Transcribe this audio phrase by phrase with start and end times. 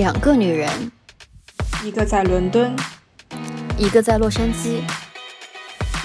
[0.00, 0.90] 两个女人，
[1.84, 2.74] 一个在伦敦，
[3.76, 4.80] 一个在洛杉矶，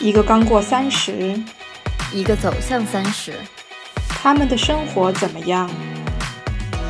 [0.01, 1.33] 一个刚过三十，
[2.11, 3.31] 一个走向三十。
[4.09, 5.69] 他们的生活怎么样？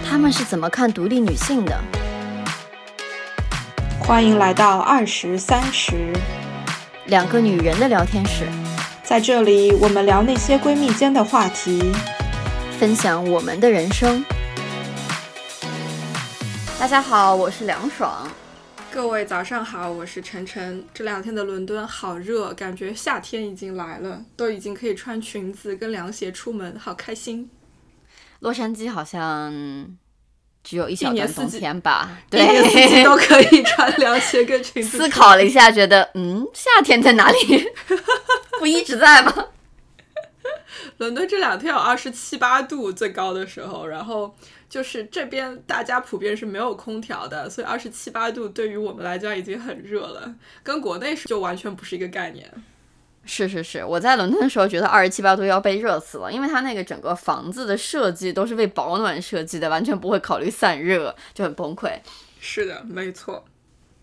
[0.04, 1.80] 他们是怎么看独立女性的？
[4.00, 6.12] 欢迎来到二十三十，
[7.06, 8.48] 两个女人的聊天室。
[9.04, 11.94] 在这里，我们聊那些闺蜜间的话题，
[12.80, 14.26] 分享我们的人生。
[16.78, 18.30] 大家好，我是凉爽。
[18.92, 20.86] 各位早上好，我是晨晨。
[20.94, 27.50] 这两天的伦敦好热，感觉夏天已经来了，都已经可以穿裙子跟凉鞋出门，好开心。
[28.40, 29.52] 洛杉矶好像
[30.64, 32.18] 只有一小段冬天吧？
[32.32, 34.98] 一年四季对，都可以穿凉鞋跟裙子。
[34.98, 37.66] 思考了一下，觉得嗯，夏天在哪里？
[38.60, 39.34] 不一直在吗？
[40.98, 44.36] 伦敦这两天有二十七八度最高的时候，然后
[44.70, 52.52] 就是这边大家普遍是没有空调的，所以二十七八度对于我们来讲已经很热了，跟国内是就完全不是一个概念。
[53.28, 62.00] 是是是，我在伦敦的时候觉得二十七八度要被热死了，因为它那个整个房子的设计都是为保暖设计的，完全不会考虑散热，就很崩溃。
[62.40, 63.44] 是的，没错。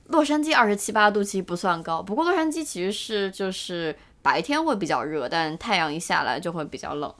[0.08, 7.14] 洛杉矶二十七八度其实不算高，不过洛杉矶其实是就是白天会比较热，但太阳一下来就会比较冷。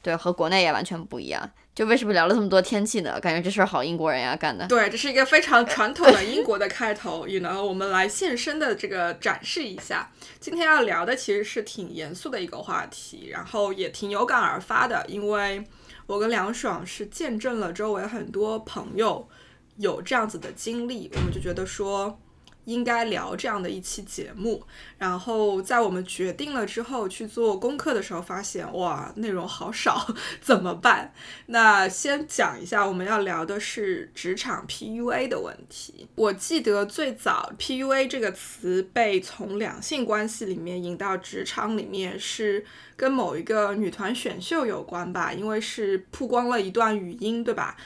[0.00, 1.50] 对，和国内也完全不一样。
[1.74, 3.18] 就为什么聊了这么多天气呢？
[3.20, 4.66] 感觉这事儿好英国人呀干的。
[4.66, 10.10] 对，这是一个非常传统的英国的开头，也能，我们来现身的这个展示一下。
[10.40, 15.64] 今天要聊的其实是挺严肃的一个话题，然后也挺有感而发的，因为
[16.06, 19.26] 我跟梁爽是见证了周围很多朋友
[19.76, 22.20] 有这样子的经历，我们就觉得说。
[22.64, 24.62] 应该聊这样的一期节目，
[24.98, 30.06] 然后在我们决定了之后去做功课的时候，发现哇，内容好少，
[30.40, 31.12] 怎么办？
[31.46, 36.08] 那先讲一下，我们要聊的是职场 PUA 的问题。
[36.14, 42.64] 我记得最早 PUA 这个词被从两性关系里面引到职场里面，是
[42.96, 45.32] 跟某一个女团选秀有关吧？
[45.32, 47.76] 因为是曝光了一段语音，对吧？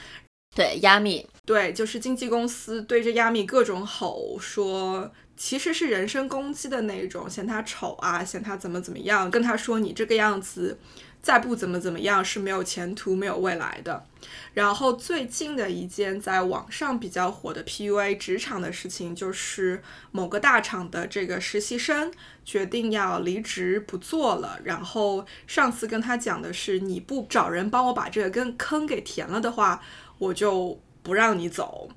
[0.55, 10.79] 对，亚米，对，就是经纪公司对着亚米各种吼说，其实是人身攻击的那种，嫌他丑啊，嫌他怎么怎么样，跟他说你这个样子
[11.21, 14.05] 再不怎么怎么样是没有前途、没有未来的。
[14.53, 22.09] 然后最近的一件在网上比较火的 PUA 职场的事情，就是某个大厂的这个实习生
[22.45, 29.83] 决定要离职不做了，然后上司跟他讲的是，你不找人帮我把这个跟坑给填了的话。
[30.17, 31.87] 我就不让你走，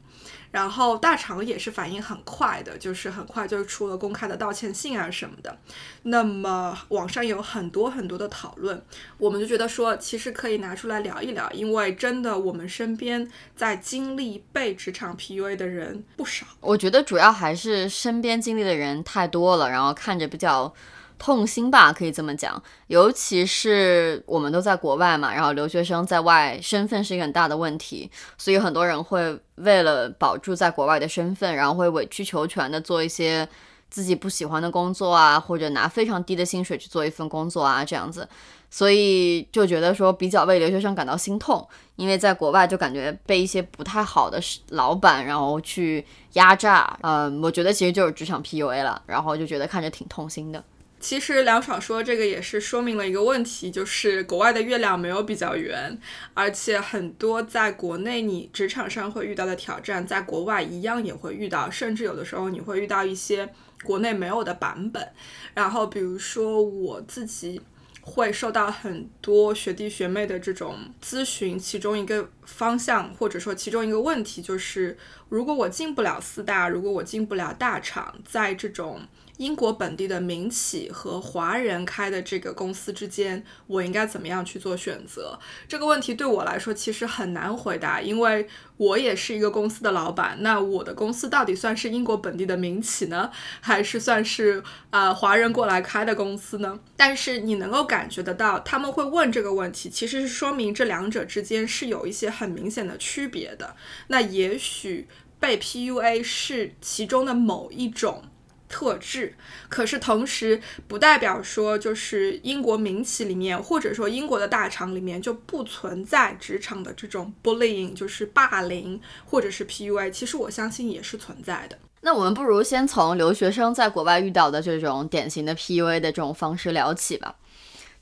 [0.50, 5.58] 然后大厂也是反应很快的，就是很快就出了公开的道歉信啊什么的。
[6.02, 8.82] 那么网上有很多很多的讨论，
[9.18, 16.46] 我们就觉得说，其实可以拿出来聊一聊，因为真的我们身边在经历被职场 PUA 的人不少。
[16.60, 20.74] 我觉得主要还是身边经历的人太多了，然后看着比较。
[21.18, 22.62] 痛心吧，可以这么讲。
[22.86, 33.48] 尤其是我们都在国外嘛，然后留学生在外身份是一个很大的问题，所以很多人会为了保住在国外的身份，然后会委曲求全的做一些
[33.90, 38.28] 自己不喜欢的工作啊，或者拿非常低的薪水去做一份工作啊，这样子。
[38.70, 46.98] 所以就觉得说比较为留学生感到心痛，因为在国外就感觉被一些不太好的老板然后去压榨。
[47.00, 50.62] 嗯，我觉得其实就是职场 PUA 了，然后就觉得看着挺痛心的。
[51.00, 55.96] 其实梁爽说这个也是说明了一个问题，就是国外的月亮没有比较圆，
[56.34, 63.48] 而且很多在国内你职场上会遇到的挑战，在国外一样也会遇到，甚至有的时候你会遇到一些
[63.84, 65.08] 国内没有的版本。
[65.54, 67.60] 然后比如说我自己
[68.00, 74.96] 会受到很多学弟学妹的这种咨询，其中一个方向或者说其中一个问题就是，
[75.28, 79.02] 如果我进不了四大，如果我进不了大厂，在这种
[79.38, 85.38] 英国本地的民企和华人开的这个公司之间，我应该怎么样去做选择？
[85.66, 90.38] 这个问题对我来说其实很难回答，因为我也是一个公司的老板。
[90.40, 93.30] 那我的公司到底算是英国本地的民企呢，
[93.62, 96.80] 还是算是呃华人过来开的公司呢？
[96.96, 103.76] 但是你能够感觉得到，他们会问这个问题，其实是说明这两者之间是有一些很明显的区别的。
[104.08, 105.06] 那也许
[105.38, 108.24] 被 PUA 是其中的某一种。
[108.68, 109.34] 特质，
[109.68, 120.10] 可是同时不代表说就是英国民企里面，或者说英国的大厂里面就不存在职场的这种 bullying，就是霸凌或者是 PUA。
[120.10, 121.78] 其实我相信也是存在的。
[122.02, 127.34] 那我们不如先从留学生在国外遇到的这种典型的 PUA 的这种方式聊起吧。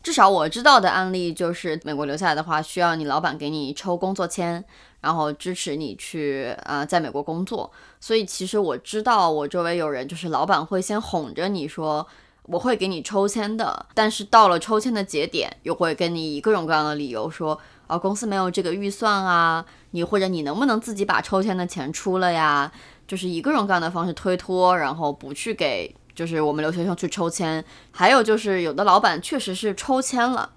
[0.03, 4.65] 至少我知道的案例就是，美国留下来的话，需要你老板给你抽工作签，
[5.01, 7.71] 然后支持你去呃在美国工作。
[8.01, 12.07] 所以其实我知道，我周围有人就是老板会先哄着你说
[12.45, 22.71] 我会给你抽签的，但是到了抽签的节点，又会跟你以各种各样的理由说啊公司没有这个预算啊，你或者你能不能自己把抽签的钱出了呀？
[23.07, 25.95] 就是以各种各样的方式推脱，然后不去给。
[26.15, 30.51] 就是我们留学生去抽签，还有就是有的老板确实是抽签了，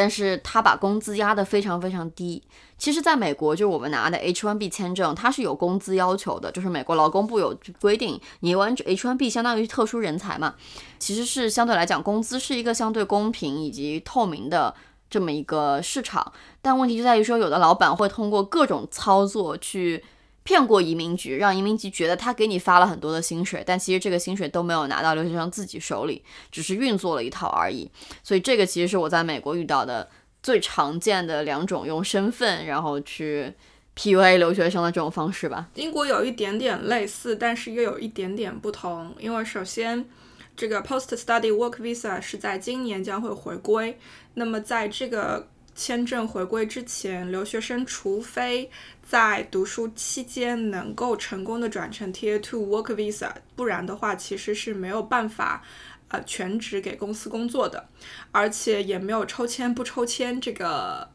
[0.00, 2.42] 但是他把工资压得非常非常低。
[2.78, 10.54] 其实，在美国，就是我们拿的 H1B 签证，它是有工资要求的，就是美国劳工部有规定，你完 H1B 相当于特殊人才嘛，
[10.98, 14.74] 其实是相对来讲工资是一个相对公平以及透明的
[15.10, 16.32] 这么一个市场。
[16.62, 20.02] 但问题就在于说，有的老板会通过各种操作去。
[20.42, 27.90] 骗过移民局，让移民局觉得他给你发了很多的薪水，但其实这个薪水都没有拿到留学生自己手里，只是运作了一套而已。
[28.22, 30.08] 所以这个其实是我在美国遇到的
[30.42, 33.52] 最常见的两种用身份然后去
[33.94, 35.68] PUA 留学生的这种方式吧。
[35.74, 40.08] 英国有一点点类似，但是又有一点点不同，因为首先
[40.56, 43.98] 这个 Post Study Work Visa 是在今年将会回归，
[44.34, 48.70] 那么在这个签证回归之前，留学生除非
[49.10, 55.64] 在读书期间能够成功的转成 Tier Two Work Visa，不然的话其实是没有办法，
[56.06, 57.88] 呃，全职给公司工作的，
[58.30, 61.10] 而且也没有抽签不抽签这个。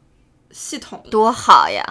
[0.52, 1.82] 系统多好呀，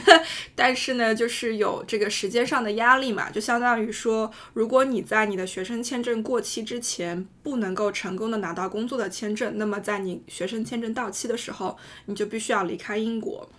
[0.54, 11.76] 但是呢，就是有这个时间上的压力嘛，就相当于说，如果你在你的学生签证过期之前不能够成功的拿到工作的签证，那么在你学生签证到期的时候，
[12.06, 13.50] 你就必须要离开英国。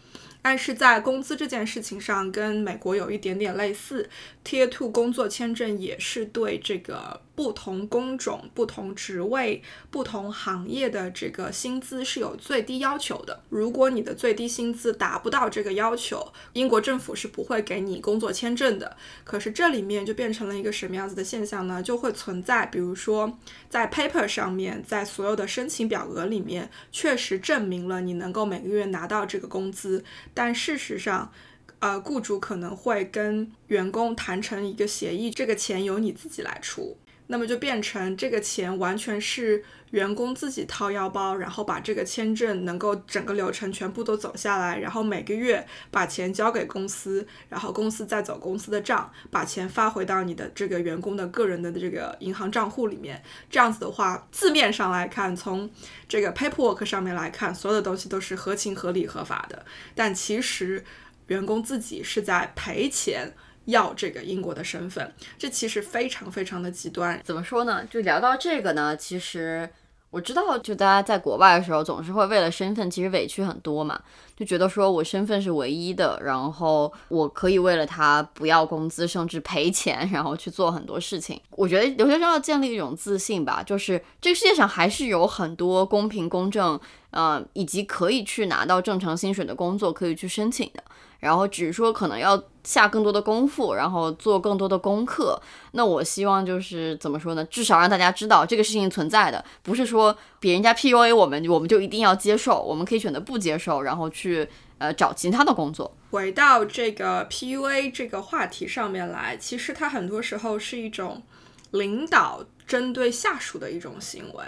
[0.49, 4.09] 但是在工资这件事情上，跟美国有一点点类似
[4.45, 7.19] ，Tier Two 工作签证也是对这个。
[7.37, 9.61] 不同工种、不同职位、
[9.91, 13.43] 不同行业的这个薪资是有最低要求的。
[13.49, 18.97] 如果你的最低薪资达不到这个要求，英国政府是不会给你工作签证的。
[19.23, 21.83] 可是这里面就变成了一个什么样子的现象呢？
[21.83, 23.37] 就会存在，比如说
[23.69, 30.03] 在 paper 上面，在所有的申请表格里面，确实证明了你能够每个月拿到这个工资，
[30.33, 31.31] 但事实上，
[31.77, 36.97] 呃，雇主可能会跟员工谈成一个协议，这个钱由你自己来出。
[37.27, 53.21] 那么就变成这个钱完全是员工自己掏腰包，然后把这个签证能够整个流程全部都走下来，然后每个月把钱交给公司，然后公司再走公司的账，把钱发回到你的这个员工的个人的这个银行账户里面。
[53.49, 55.69] 这样子的话，字面上来看，从
[56.07, 60.83] 这个 paperwork 上面来看，所有的东西都是合情合理合法的，但其实
[61.27, 63.33] 员工自己是在赔钱。
[63.67, 67.21] 要这个英国的身份，这其实非常非常的极端。
[67.23, 67.85] 怎么说呢？
[67.89, 69.69] 就聊到这个呢，其实
[70.09, 73.99] 我知道，就大家在国外的时候，总是会为了身份，其实委屈很多嘛，
[74.37, 81.39] 就觉得说我身份是唯一的，然后我可以为了他不要工资，甚至赔钱， 然后去做很多事情。
[81.51, 86.79] 我觉得留学生要建立一种自信吧，就是这个世界上还是有很多公平公正，
[87.11, 90.81] 呃，以及可以去拿到正常薪水的工作可以去申请的。
[91.19, 95.41] 然后只是说可能要下更多的功夫，然后做更多的功课。
[95.71, 97.41] 那我希望就是怎么说呢？
[97.45, 102.61] 至少让大家知道这个事情存在的，不是说别人家 PUA 我们，我们就一定要接受。
[102.61, 104.45] 我们可以选择不接受，然后去
[104.79, 105.95] 呃找其他的工作。
[106.11, 111.23] 回到这个 PUA 这个话题上面来，其实它很多时候是一种
[111.71, 114.43] 领导针对下属的一种行为。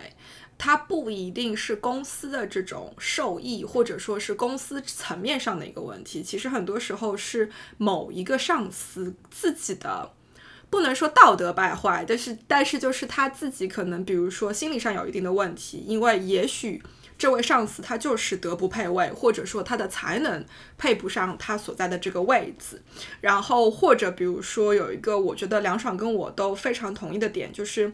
[0.61, 6.21] 它不一定是公司的这种受益，或者说是公司层面上的一个问题。
[6.21, 10.11] 其实很多时候是某一个上司自己的，
[10.69, 16.83] 不能说道德败坏，但是但是就是他自己可能，比如说心理上有一定的问题，因为也许
[17.17, 20.45] 这位上司他就是德不配位，或者说他的才能
[20.77, 22.81] 配不上他所在的这个位子。
[23.21, 27.93] 然后或者比如说有一个，我觉得梁爽跟我都非常同意的点就是。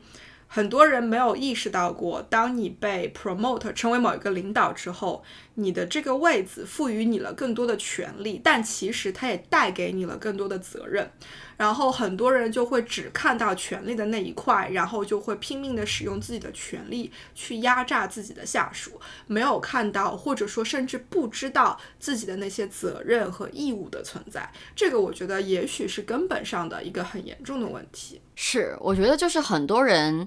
[0.55, 5.21] 很多人没有意识到过，当你被 promote 成为某一个领导之后，
[5.55, 11.11] 你的这个位子赋予你了更多的权利，但其实它也带给你了更多的责任。
[11.57, 18.97] 然后很多人就会只看到权力的那一块，然后就会拼命的使用自己的权力去压榨自己的下属，
[19.27, 24.49] 没有看到或者说甚至不知道自己的那些责任和义务的存在。
[24.73, 28.21] 这个我觉得也许是根本上的一个很严重的问题。
[28.35, 30.25] 是，我觉得就是很多人。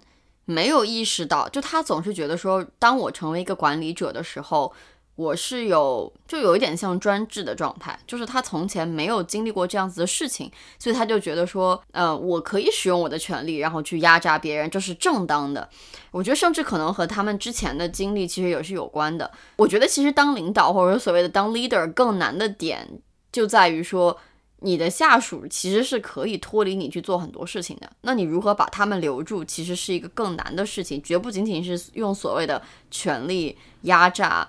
[0.51, 4.73] 没有意识到，就他总是觉得说，当我成为一个管理者的时候，
[5.15, 15.69] 我是有就有一点像专制的状态，就是他从前没有经历过这样子的事情，所以他就觉得说，呃，我可以使用我的权利，然后去压榨别人，这是正当的。
[16.13, 19.31] 我觉得甚至可能和他们之前的经历其实也是有关的。
[19.57, 22.89] 我觉得其实当领导或者说所谓的当 leader 更难的点
[23.31, 24.19] 就在于说。
[24.61, 32.61] 你的下属其实是可以脱离你去做很多事情的，那你如何把他们留住，其实是一个更难的事情，绝不仅仅是用所谓的
[32.91, 34.49] 权力压榨，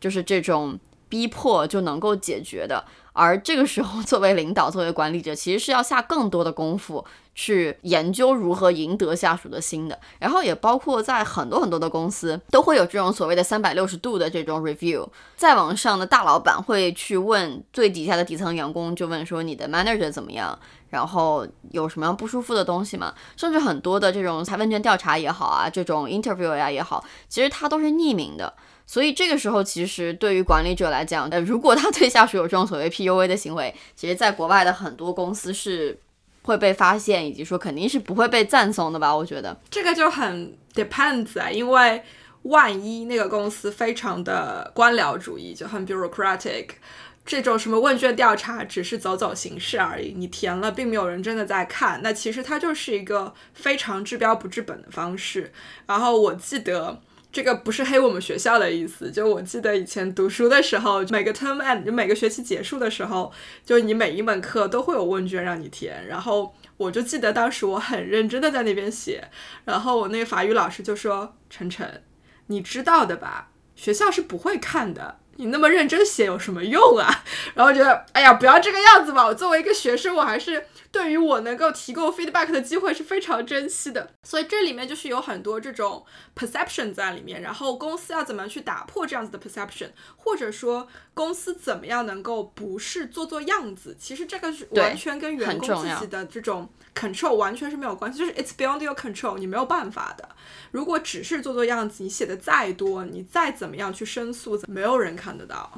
[0.00, 2.84] 就是这种逼迫就能够解决的。
[3.12, 7.04] 而这个时候，作为领导、作为管理者，其实是要下更多的功夫。
[7.34, 15.06] 去研究如何赢得下属的心的，然后也包括在很多很多的公司都会有这种所谓的三百六十度的这种 review。
[15.36, 20.56] 再往上的大老板会去问最底下的底层员工，就问说你的 manager 怎么样，
[20.90, 23.12] 然后有什么样不舒服的东西吗？
[23.36, 28.54] 甚至很多的这种问卷调查也好啊，这种 interview 呀也好，其实它都是匿名的。
[28.86, 35.98] 所以这个时候，其实对于管理者来讲，呃，如果他对下属有这种所谓 PUA 的行为，其实在国外的很多公司是。
[36.44, 39.14] 会被发现，以及说肯定是不会被赞颂的吧？
[39.14, 42.02] 我觉得这个就很 depends 啊，因为
[42.42, 46.68] 万一那个公司非常的官僚主义，就很 bureaucratic，
[47.26, 55.52] 这种什么问卷调查只是走走形式而已，你填了，并没有人真的在看，那其实它就是一个非常治标不治本的方式。
[55.86, 57.00] 然后我记得。
[57.34, 63.32] 这个不是黑我们学校的意思，就我记得以前读书的时候，每个 term end 就每个学期结束的时候，
[63.66, 69.28] 就你每一门课都会有问卷让你填，然后我就记得当时我很认真的在那边写，
[69.64, 72.04] 然后我那个法语老师就说：“晨晨，
[72.46, 77.24] 你知道的吧，学校是不会看的。”你那么认真写有什么用啊？
[77.54, 79.24] 然后觉得，哎呀，不要这个样子吧。
[79.26, 84.10] 我作为一个学生，我还是对于我能够提供 feedback 的机会是非常珍惜的。
[84.22, 86.04] 所以这里面就是有很多这种
[86.36, 87.42] perception 在里面。
[87.42, 93.96] 然后公司要怎么去打破这样子的 perception，或者说公司怎么样能够不是做做样子？
[93.98, 100.28] 其实这个是完全跟员工自己的这种 control 完全是没有关系，就是 it's beyond your control，你没有办法的。
[100.70, 105.70] 如果只是做做样子，你写的再多，你再怎么样去申诉，没有人看得到。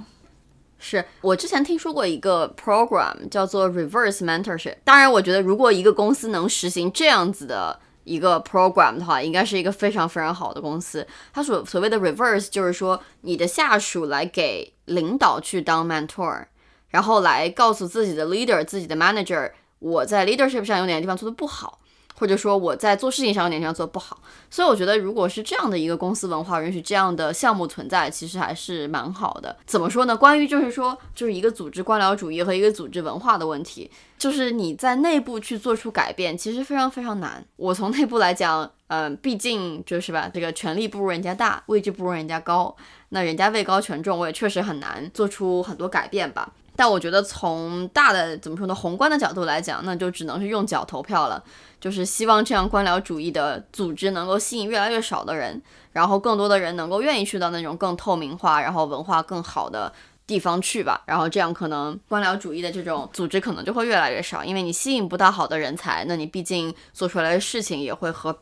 [0.79, 4.77] 是我之前听说过一个 program 叫做 reverse mentorship。
[4.85, 11.07] 当然，我觉得如果一个公司能实行这样子的一个 program 的话，应该是一个非常非常好的公司。
[11.33, 16.45] 它所所谓的 reverse 就是说，你的下属来给领导去当 mentor，
[16.91, 21.81] 然后来告诉自己的 leader、自己的 manager，我在 leadership 上有哪个地方做的不好。
[22.19, 24.19] 或者说我在做事情上有哪些地方做的不好，
[24.49, 29.55] 所以我觉得如果是这样的一个公司文化允许这样的项目存在，其实还是蛮好的。
[29.67, 30.17] 怎么说呢？
[30.17, 37.45] 关于就是说就是一个组织官僚主义和一个组织文化的问题，就是你在内部去做出改变，其实非常非常难。
[37.57, 42.75] 我从内部来讲，嗯，毕竟就是吧，这个权力不如人家大，位置不如人家高，
[43.11, 46.51] 那人家位高权重，我也确实很难做出很多改变吧。
[46.77, 51.43] 但我觉得从大的怎么说呢，宏观的角度来讲，那就只能是用脚投票了。
[51.81, 55.61] 就是希望这样官僚主义的组织能够吸引越来越少的人，
[55.93, 59.93] 然后更多的人能够愿意去到那种更透明化、然后文化更好的
[60.27, 61.03] 地方去吧。
[61.07, 68.37] 然后这样可能官僚主义的这种组织可能就会越来越少，因为你吸引不到好的人才，那你毕竟做出来的事情也会和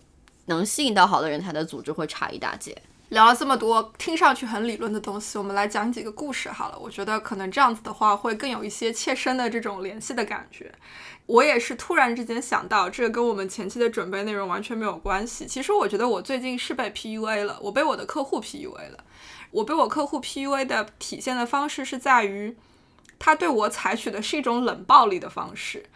[0.46, 2.76] 能吸引到好的人才的组织会差一大截。
[3.14, 6.76] 聊了这么多听上去很理论的东西，我们来讲几个故事好了。
[6.76, 10.74] 我觉得可能这样子的话会更有一些切身的这种联系的感觉。
[11.26, 15.46] 我也是突然之间想到，这个跟我们前期的准备内容完全没有关系。
[15.46, 19.04] 其实我觉得我最近是被 PUA 了，我被我的客户 PUA 了。
[19.52, 22.56] 我被我客户 PUA 的体现的方式是在于，
[23.20, 25.86] 他对我采取的是一种冷暴力的方式。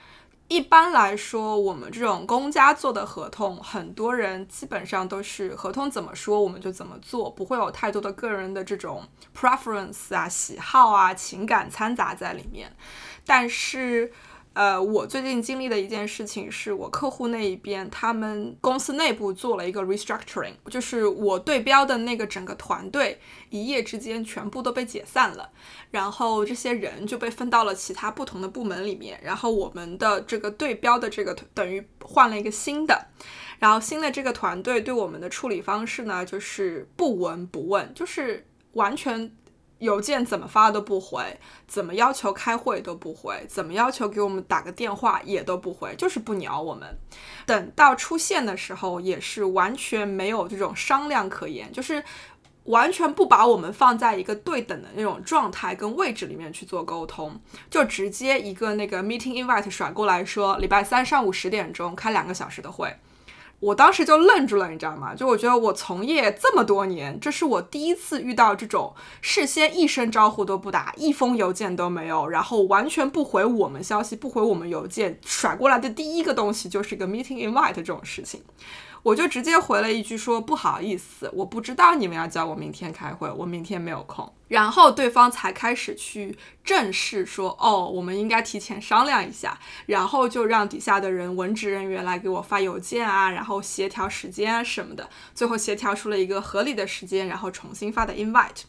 [0.49, 9.07] 一般来说，我们这种公家做的合同，很多人基本上都是合同怎么说我们就怎么做，不会有太多的个人的这种
[9.39, 12.75] preference 啊、喜好啊、情感掺杂在里面。
[13.27, 14.11] 但是，
[14.59, 25.49] 呃，我最近经历的一件事情是，我客户那一边，他们公司内部做了一个 restructuring，就是我对标的那个整个团队一夜之间全部都被解散了，
[25.93, 33.07] 然后这些人就被分到了其他不同的部门里面，然后我们的这个对标的这个等于换了一个新的，
[33.61, 39.31] 然后新的这个团队对我们的处理方式呢，就是不闻不问，就是完全。
[39.79, 46.99] 邮件怎么发都不回，怎么要求开会都不回，怎么要求给我们打个电话也都不回，就是不鸟我们。
[47.47, 52.03] 等到出现的时候，也是完全没有这种商量可言，就是
[52.65, 62.95] 完全不把我们放在一个对等的那种状态跟位置里面去做沟通，就直接一个那个 meeting invite 甩过来说，礼拜三上午十点钟开两个小时的会。
[63.61, 65.15] 我当时就愣住了，你知道吗？
[65.15, 78.43] 就我觉得我从业这么多年，这是我第一次遇到这种事先一声招呼都不打，一封邮件都没有，然后完全不回我们消息，不回我们邮件，甩过来的第一个东西就是一个 meeting invite 这种事情。
[79.03, 84.33] 我就直接回了一句说不好意思，我不知道你们要叫我明天开会，我明天没有空。
[84.49, 98.63] 然后对方才开始去正式说，哦，我们应该提前商量一下，然后就让底下的人文职人员来给我发邮件啊，然后协调时间啊什么的，最后协调出了一个合理的时间，然后重新发的 invite。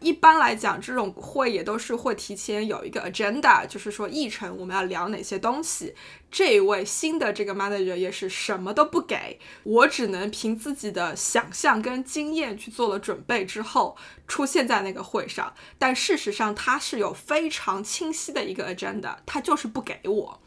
[0.00, 5.94] 一般来讲，这种会也都是会提前有一个 agenda，就是说议程我们要聊哪些东西。
[6.30, 15.54] 这一位新的这个 manager 也是什么都不给我，只能凭自己的想象跟经验去做了准备之后出现在那个会上。
[15.78, 20.40] 但事实上他是有非常清晰的一个 agenda，他就是不给我，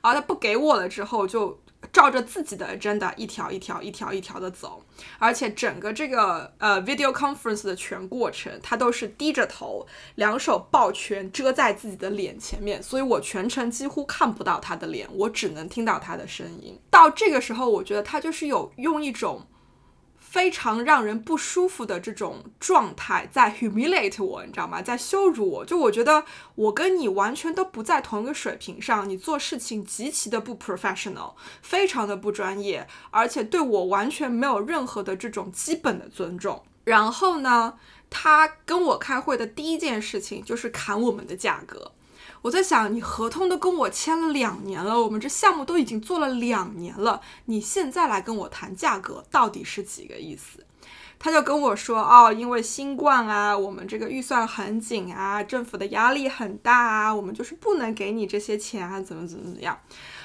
[0.00, 1.60] 而他不给我了之后就。
[1.92, 4.84] 照着自己的 agenda 一条一条一条一条的走，
[5.18, 9.86] 而且整个这个呃 video conference 的全过程，他都是低着头，
[10.16, 16.78] 两手抱拳遮在自己的脸前面，所以我全程几乎看不到他的脸，我只能听到他的声音。
[16.90, 19.46] 到这个时候，我觉得他就是有用一种。
[20.32, 24.80] 非常让人不舒服的这种状态，在 humiliate 我，你知道吗？
[24.80, 25.62] 在羞辱我。
[25.62, 26.24] 就我觉得
[26.54, 36.62] 我跟你完全都不在同一个水平上，你做事情极其的不 professional，非常的不专业，而且对我完全没有任何的这种基本的尊重。
[36.84, 37.74] 然后呢，
[38.08, 41.92] 他跟我开会的第一件事情就是砍我们的价格。
[42.42, 50.66] 我在想，你合同都跟我签了两年了，我们这项目都已经做了两年了，你现在来跟我谈价格，到底是几个意思？
[51.20, 59.78] 他就跟我说，哦，因为新冠啊，我们这个预算很紧啊，政府的压力很大啊，我们就是不能给你这些钱啊，怎么怎么怎么样？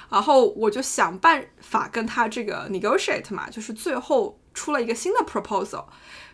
[0.09, 5.85] 然后我就想办法跟他这个 negotiate 嘛，就是最后出了一个新的 proposal。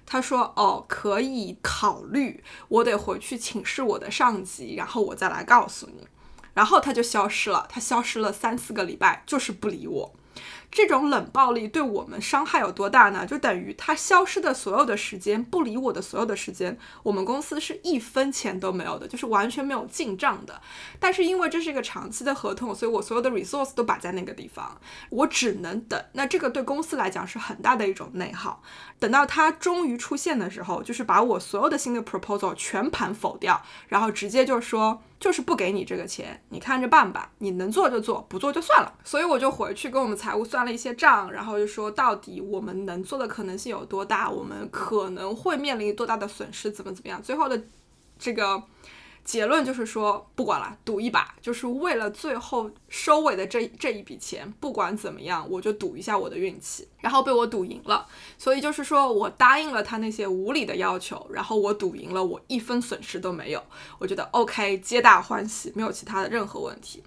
[0.05, 6.07] 他说：“哦，可以考虑，我得回去请示我的上级，然后我再来告诉你。”
[6.53, 10.13] 然后他就消失了，他消失了三四个礼拜，就是不理我。
[10.74, 13.27] 这种冷暴力对我们伤害有多大呢？
[13.27, 20.60] 就等于他消失的所有的时间，不理我的所有的时间，我们公司是一分钱都没有的，就是完全没有进账的。
[21.00, 26.04] 但是因为这是一个长期的合同，所以我所有的 resource 都摆在那个地方，我只能等。
[26.13, 28.63] 那这个对公司来讲是很大的一种内耗。
[28.97, 35.04] 等到他终于出现的时候，就是把我所有的新的 proposal 全盘否掉，然后直接就说。
[35.19, 37.32] 就是不给你这个钱，你看着办吧。
[37.38, 38.93] 你能做就做，不做就算了。
[39.06, 47.21] 所以我就回去跟我们财务算了一些账，然后就说到底我们能做的可能性有多大，我们可能会面临多大的损失，怎么怎么样。
[47.21, 47.62] 最后的
[48.17, 48.63] 这个。
[49.26, 58.06] 结论就是说，不管了，赌一把，就是为了最后收尾的这这一笔钱，不管怎么样，我就赌一下我的运气，然后被我赌赢了。
[58.38, 63.63] 所以就是说我答应了他那些无理的要求，然后我赌赢了，我一分损失都没有，
[63.97, 67.02] 我觉得 OK，皆大欢喜，没有其他的任何问题。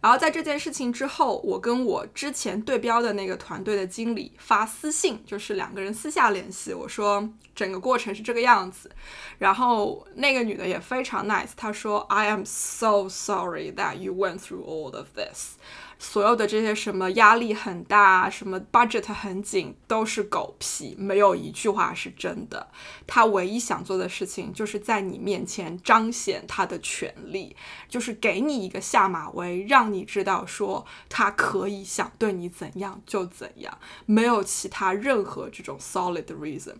[0.00, 8.90] 然后在这件事情之后，我跟我之前对标的那个团队的经理发私信，就是两个人私下联系，我说整个过程是这个样子。
[9.38, 15.56] 然后那个女的也非常 nice，她说 I am so sorry that you went through all of this。
[15.98, 22.68] 所有的这些什么压力很大，什么 budget 很紧，都是狗屁，没有一句话是真的。
[23.06, 27.56] 他唯一想做的事情，就是在你面前彰显他的权利，
[27.88, 36.76] 就是给你一个下马威，让你知道说他可以想对你怎样就怎样，没有其他任何这种 solid reason。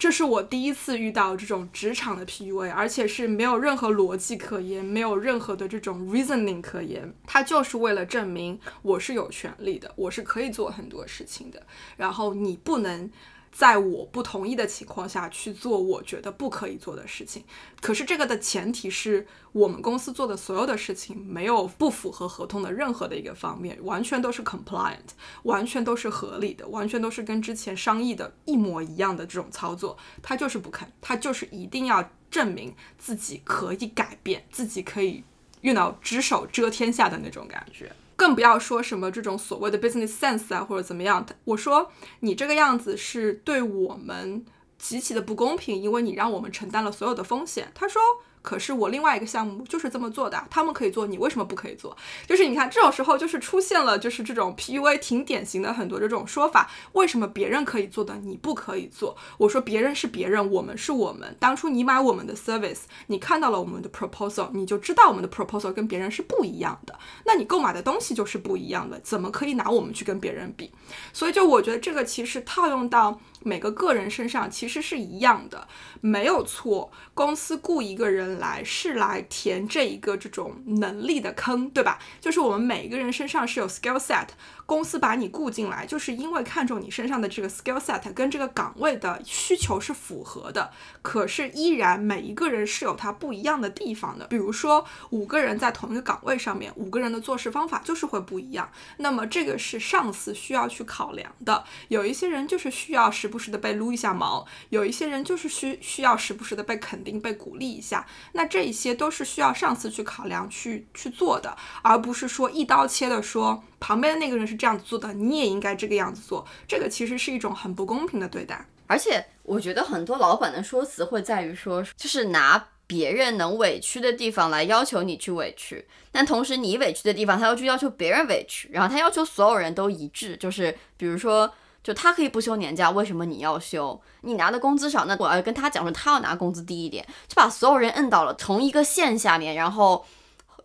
[0.00, 11.62] 这是我第一次遇到这种职场的 PUA，而且是没有任何逻辑可言，没有任何的这种 reasoning 可言，他就是为了证明我是有权利的，我是可以做很多事情的，
[11.98, 13.10] 然后你不能。
[13.52, 17.44] 在我不同意的情况下去做我觉得不可以做的事情，
[17.80, 24.98] 可是这个的前提是我们公司做的所有的事情没有不符合合同的任何的一个方面，完全都是 compliant，
[25.42, 35.24] 完全都是合理的，完全都是跟之前商议的一模一样的这种操作，他就是不肯，他就是一定要证明自己可以改变，自己可以
[35.62, 37.90] 用到只手遮天下的那种感觉。
[38.20, 41.34] 更不要说什么这种所谓的 business sense 啊，或者怎么样的。
[41.46, 44.44] 我说你这个样子是对我们
[44.76, 47.72] 极其的不公平，因为你让我们承担了所有的风险。
[47.74, 48.02] 他说
[48.42, 51.96] 可是我另外一个项目就是这么做的，他们可以做，你为什么不可以做？
[52.26, 59.16] 就是你看这种时候，就是出现了，就是这种 PUA 挺典型的很多这种说法，为什么别人可以做的你不可以做？
[59.38, 61.36] 我说别人是别人，我们是我们。
[61.38, 70.72] 当初你买我们的 service，你看到了我们的 proposal，你就知道我们的 proposal 跟别人是不一样的，那你购买的东西就是不一样的，怎么可以拿我们去跟别人比？
[71.12, 73.20] 所以就我觉得这个其实套用到。
[73.42, 75.66] 每个个人身上其实是一样的，
[76.00, 76.92] 没有错。
[77.14, 81.98] 公司雇一个人来是来填这一个这种能力的坑，对吧？
[82.20, 84.28] 就是我们每一个人身上是有 skill set。
[84.70, 90.70] 公司把你雇进来，就是因为看中你身上的这个 skill set 跟这个岗位的需求是符合的。
[91.02, 94.28] 可是依然每一个人是有他不一样的地方的。
[94.28, 98.70] 比如说五个人在同一个岗位上面，五个人的做事方法就是会不一样。
[98.98, 101.64] 那么这个是上司需要去考量的。
[101.88, 108.06] 有一些人就是需要时不时的被撸一下毛，有一些人就是需需要时不时的被肯定、被鼓励一下。
[108.34, 113.64] 那这一些都是需要上司去考量、去去做的，而不是说一刀切的说。
[113.80, 116.46] 旁边的那个人是这样子做的，你也应该这个样子做。
[116.68, 118.64] 这个其实是一种很不公平的对待。
[118.86, 130.36] 而且我觉得很多老板的说辞会在于说，就是拿别人能委屈的地方来要求你去委屈，但同时你委屈的地方，他又去要求别人委屈，然后他要求所有人都一致。
[130.36, 131.48] 就是比如说，
[131.82, 134.00] 就他可以不休年假，为什么你要休？
[134.22, 140.04] 你拿的工资少，那我要跟他讲说他要拿工资低一点，就把所有人摁到了同一个线下面，然后。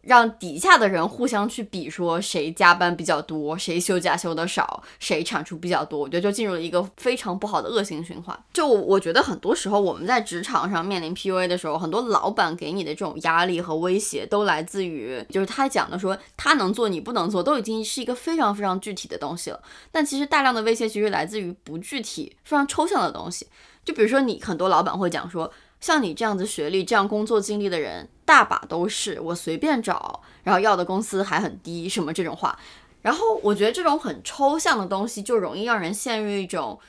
[0.05, 8.39] 让底下的人互相去比，说谁加班比较多，谁休假休的少，谁产出比较多，我觉得就进入了一个非常不好的恶性循环。
[8.53, 19.59] 就我觉得很多时候我们在职场上面临 PUA 的时候，很多老板给你的这种压力和威胁都来自于，就是他讲的说他能做你不能做，都已经是一个非常非常具体的东西了。
[19.91, 23.47] 但其实大量的威胁其实来自于不具体、非常抽象的东西。
[23.83, 25.51] 就比如说你很多老板会讲说。
[25.79, 32.57] 像你这样子学历、这样工作经历的人，大把都是，我随便找，然后要的工资还很低，什么这种话。
[33.01, 36.79] 然后我觉得这种很抽象的东西，就容易让人陷入一种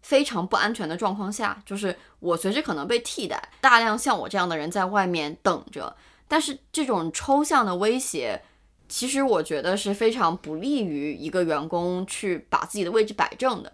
[0.00, 5.94] 非常不安全的状况下，就是我随时可能被替代，大量像我这样的人在外面等着。
[6.26, 8.42] 但是这种抽象的威胁，
[8.88, 13.72] 其实我觉得是非常不利于一个员工去把自己的位置摆正的。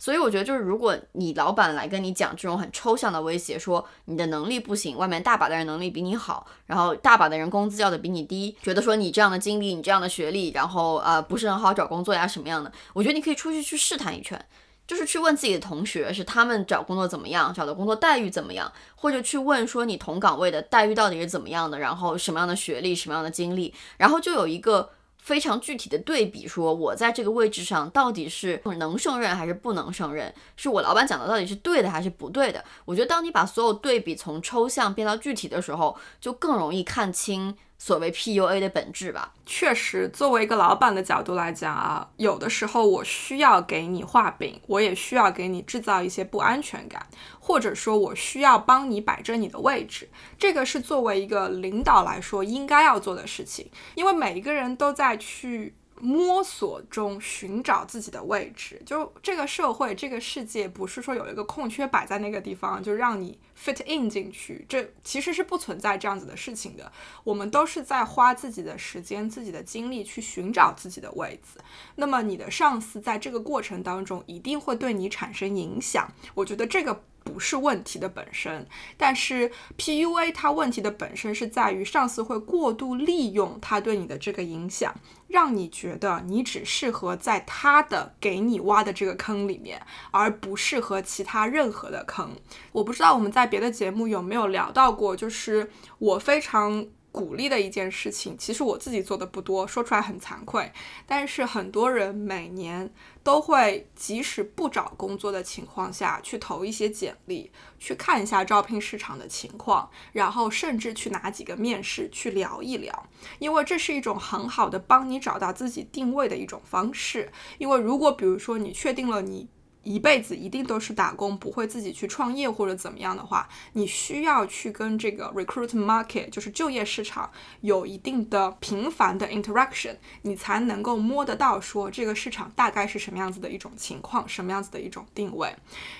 [0.00, 12.72] 所以我觉得，就是如果你老板来跟你讲这种很抽象的威胁，说你的能力不行，外面大把的人能力比你好，然后大把的人工资要的比你低，觉得说你这样的经历，你这样的学历，然后呃不是很好找工作呀什么样的？
[12.94, 14.42] 我觉得你可以出去去试探一圈，
[14.86, 24.92] 就是去问自己的同学，是他们找工作怎么样，找的工作待遇怎么样，或者去问说你同岗位的待遇到底是怎么样的，然后什么样的学历，什么样的经历，然后就有一个。
[25.22, 32.64] 非常具体的对比，说我在这个位置上到底是能胜任还是不能胜任，是我老板讲的到底是对的还是不对的？
[32.84, 37.56] 我觉得当你把所有对比从抽象变到具体的时候，就更容易看清。
[37.82, 47.06] 所谓 PUA 的本质吧，确实，作为一个老板的角度来讲啊，有的时候我需要给你画饼，我也需要给你制造一些不安全感，
[47.38, 55.74] 或者说，我需要帮你摆正你的位置，这个是作为一个领导来说应该要做的事情，因为每一个人都在去。
[56.00, 66.90] 摸索中寻找自己的位置，就这个社会、这个世界，不是说有一个空缺摆在那个地方，就让你 fit in 进去，这其实是不存在这样子的事情的。
[67.22, 71.60] 我们都是在花自己的时间、自己的精力去寻找自己的位置。
[71.96, 76.10] 那么你的上司在这个过程当中一定会对你产生影响。
[76.34, 77.02] 我觉得这个。
[77.30, 78.66] 不是问题的本身，
[78.96, 84.94] 但是 PUA 它问题的本身是在于上司会过度利用他对你的这个影响，
[85.28, 92.36] 让你觉得你只适合在他的给你挖的这个坑里面，而不适合其他任何的坑。
[92.72, 96.86] 我不知道我们在别的节目有没有聊到过，就是我非常。
[97.12, 100.72] 鼓励的一件事情，其实我自己做的不多，说出来很惭愧。
[101.06, 102.92] 但是很多人每年
[103.22, 117.32] 都会，即使不找工作的情况下去投一些简历，去看一下招聘市场的情况，然后甚至去拿几个面试去聊一聊，因为这是一种很好的帮你找到自己定位的一种方式。
[117.58, 119.48] 因为如果比如说你确定了你。
[119.82, 127.30] 一辈子一定都是打工，不会自己去创业或者怎么样的话，你需要去跟这个 recruit market，就是就业市场
[127.62, 135.54] 有一定的频繁的 interaction，你才能够摸得到说这个市场大概是什么样子的一种情况，什么样子的一种定位。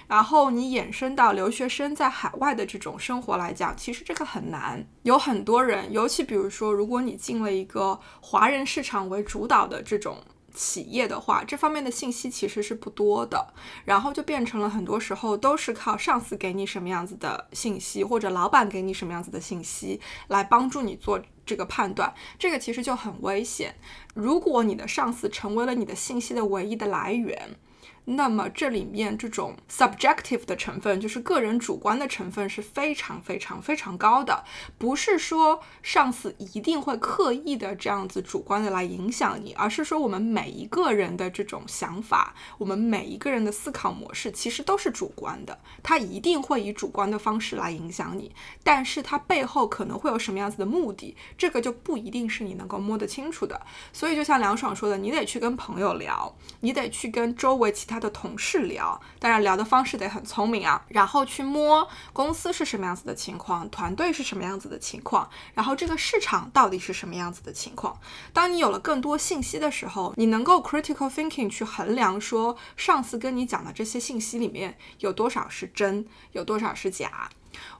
[0.07, 4.87] 然后你衍生到留学生在海外的这种生活来讲，其实这个很难。
[5.05, 10.19] 有很多人，尤其比如说，如果你进了一个华人市场为主导的这种。
[10.55, 23.75] 企业的话，这方面的信息其实是不多的，然后就变成了很多时候都是靠上司给你什么样子的信息，或者老板给你什么样子的信息来帮助你做这个判断，这个其实就很危险。
[24.15, 27.57] 如果你的上司成为了你的信息的唯一的来源，
[28.05, 34.45] 那么这里面这种 subjective 的成分，就是个人主观的成分是非常非常非常高的。
[34.79, 48.35] 不是说上司一定会刻意的这样子主观的来影响你，而是说我们每一个人的这种想法，我们每一个人的思考模式其实都是主观的，他一定会以主观的方式来影响你。
[48.65, 53.61] 但是他背后可能会有什么样子的目的，这个就不一定是你能够摸得清楚的。
[53.93, 67.99] 所以就像梁爽说的，你得去跟朋友聊，你得去跟周围其他的同事聊，当然聊的方式得很聪明啊，然后去摸公司是什么样子的情况，团队是什么样子的情况，然后这个市场到底是什么样子的情况。
[68.33, 77.29] 当你有了更多信息的时候，你能够 critical thinking 去衡量说上司跟你讲的这些信息里面有多少是真，有多少是假。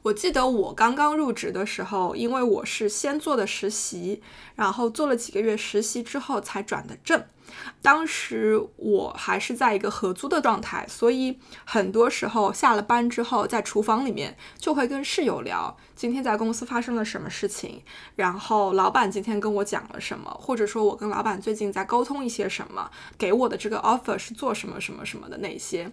[0.03, 4.23] 我记得我刚刚入职的时候，因为我是先做的实习，
[4.55, 7.25] 然后做了几个月实习之后才转的正。
[7.83, 17.83] 当时我还是在一个合租的状态，所以很多时候下了班之后，在厨房里面就会跟室友聊今天在公司发生了什么事情，
[18.15, 25.91] 然后老板今天跟我讲了什么，或者说我跟老板最近在沟通一些什么，给我的这个 offer 是做什么什么什么的那些。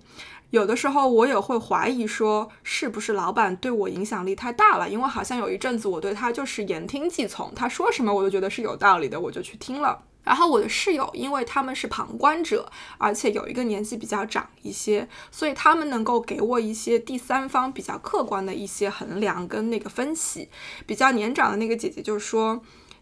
[0.50, 4.90] 有的时候我也会怀疑说，是不是老板对我影响力太大了？
[4.90, 10.04] 因为好像有一阵子我对他就是言听计从，他说什么我都觉得是有道理的，我就去听了。
[10.24, 20.50] 然后我的室友，因为他们是旁观者，而且有一个年纪比较长一些，所以他们能够给我一些第三方比较客观的一些衡量跟那个分析。
[20.86, 22.62] 比较年长的那个姐姐就说：“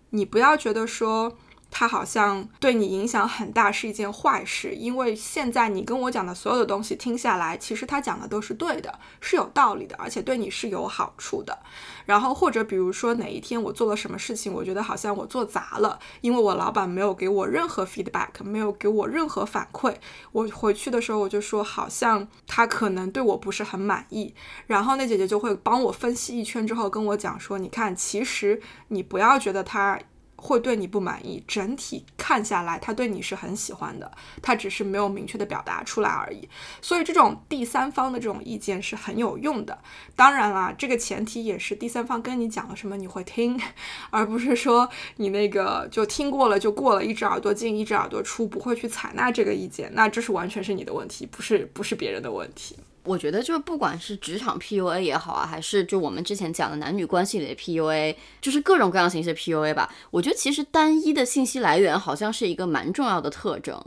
[0.09, 1.37] 你不要觉得说。”
[1.71, 11.57] 他好像对你影响很大是一件坏事，因为现在你跟我讲的所有的东西听下来，其实他讲的都是对的，是有道理的，而且对你是有好处的。
[12.05, 19.95] 然后或者比如说哪一天我做了什么事情，我觉得好像我做砸了，因为我老板没有给我任何 feedback，没有给我任何反馈，
[20.31, 24.33] 我回去的时候我就说好像他可能对我不是很满意，
[24.67, 29.99] 然后那姐姐就会帮我分析一圈之后跟我讲说，你看，其实你不要觉得他。
[30.45, 34.11] 会对你不满意，整体看下来，他对你是很喜欢的，
[34.43, 36.47] 他只是没有明确的表达出来而已。
[36.81, 39.77] 所以这种第三方的这种意见是很有用的。
[40.15, 43.59] 当然啦，这个前提也是第三方跟你讲了什么你会听，
[44.11, 49.91] 而不是说你那个就听过了就过了，一只耳朵进一只耳朵出，不会去采纳这个意见。
[49.95, 52.77] 那这是完全是你的问题，不是不是别人的问题。
[53.05, 59.93] 我觉得就是不管是职场 PUA 也好啊，还是就我们之前讲的男女关系里的 PUA，就是各种各样形式的 PUA 吧。
[60.11, 63.79] 我觉得其实单一的信息来源好像是一个蛮重要的特征，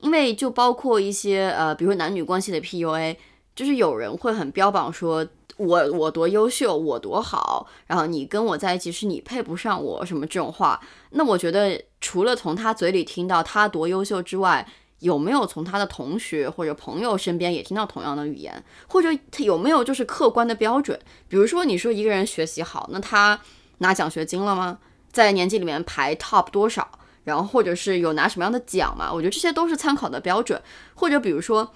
[0.00, 3.16] 因为就包括一些呃，比如说男女关系的 PUA，
[3.54, 10.78] 就是有人会很标榜说我我多优秀，我多好，然后你跟我在一起是你配不上我什么这种话。
[11.10, 14.68] 那我觉得除了从他嘴里听到他多优秀之外，
[15.00, 20.98] 有没有从他的同学或者朋友身边也听到同样的语言，或者他有没有就是客观的标准？
[21.28, 23.38] 比如说，你说一个人学习好，那他
[23.78, 24.78] 拿奖学金了吗？
[25.12, 26.88] 在年级里面排 top 多少？
[27.24, 29.12] 然后或者是有拿什么样的奖吗？
[29.12, 30.60] 我觉得这些都是参考的标准。
[30.94, 31.70] 或者比如说，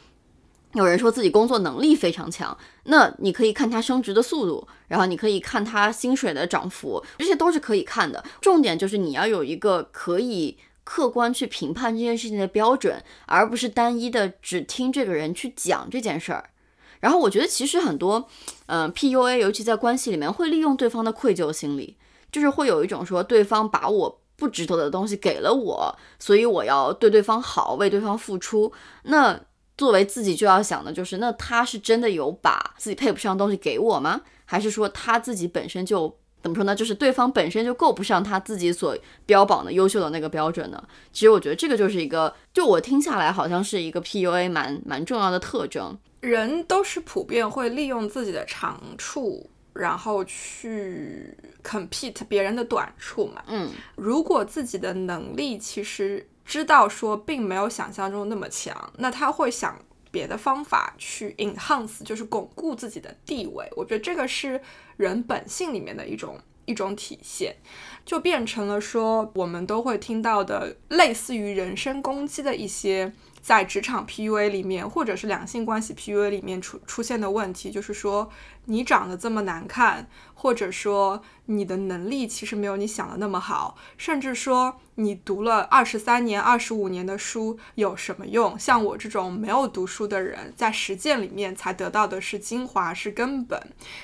[0.73, 8.25] 有人说自己工作能力非常强，那你可以看他升职的速度，然后你可以看他薪水的涨幅，这些都是可以看的。
[8.41, 10.57] 重点就是你要有一个可以。
[10.91, 16.51] 客观去评判这件事情的标准，而不是单一的只听这个人去讲这件事儿。
[16.99, 18.29] 然后我觉得其实很多，
[18.67, 21.97] 嗯，PUA，尤其在关系里面，会利用对方的愧疚心理，
[22.33, 28.73] 就是会有一种说对方把我不值得的东西给了我，所以我要对对方好，为对方付出。
[29.05, 29.41] 那
[29.79, 34.23] 作为自己就要想的就是，那他是真的有把自己配不上的东西给我吗？
[34.45, 36.19] 还是说他自己本身就？
[36.43, 36.75] 怎么说呢？
[36.75, 40.83] 就是对方本身就够不上他自己所标榜的优秀的那个标准呢。
[41.13, 45.99] 其实我觉得这个就是一个，就我听下来好像是一个 PUA 蛮蛮重要的特征。
[46.21, 53.43] 人都是普遍会利用自己的长处，然后去 compete 别人的短处嘛。
[53.47, 59.79] 嗯，如果自己的能力其实知道说并没有想象中那么强，那他会想。
[60.11, 63.69] 别的方法去 enhance，就是巩固自己的地位。
[63.77, 64.61] 我觉得这个是
[64.97, 67.57] 人本性里面的一种一种体现，
[68.05, 78.31] 就变成了说我们都会听到的类似于人身攻击的一些在职场 PUA 里面，或者是两性关系 PUA 里面出出现的问题，就是说
[78.67, 88.59] 你长得这么难看，或者说你的能力其实没有你想的那么好，甚至说你读了二十三年、二十五年的书有什么用？
[88.59, 93.61] 像我这种没有读书的人，在实践里面才得到的是精华，是根本。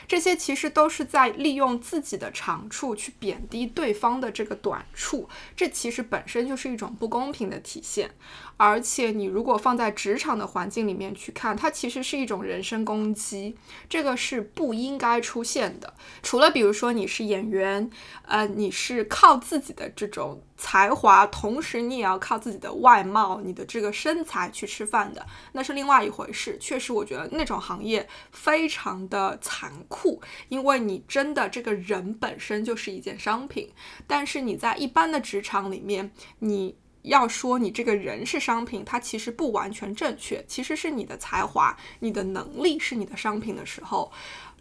[0.09, 8.11] 这些其实都是在利用自己的长处去贬低对方的这个短处，这其实本身就是一种不公平的体现。
[8.59, 13.57] 而且你如果放在职场的环境里面去看，它其实是一种人身攻击，
[13.89, 15.93] 这个是不应该出现的。
[16.23, 17.91] 除了比如说你是演员，
[18.27, 26.57] 呃，你是靠自己的这种才华，同时你也要靠自己的外貌、你的这个身材去吃饭的，那是另外一回事。
[26.59, 33.71] 确实，我觉得那种行业非常的残酷，因为你真的这个人本身就是一件商品。
[34.07, 36.77] 但是你在一般的职场里面，你。
[37.07, 44.11] 要说你这个人是商品，它其实不完全正确，其实是你的才华、你的能力是你的商品的时候，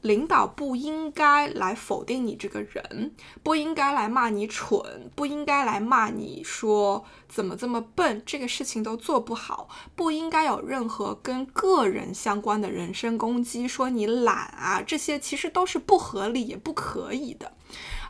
[0.01, 17.53] 领导不应该来否定你这个人，不应该来骂你蠢，不应该来骂你说怎么这么笨，这个事情都做不好，不应该有任何跟个人相关的人身攻击，说你懒啊，这些其实都是不合理也不可以的。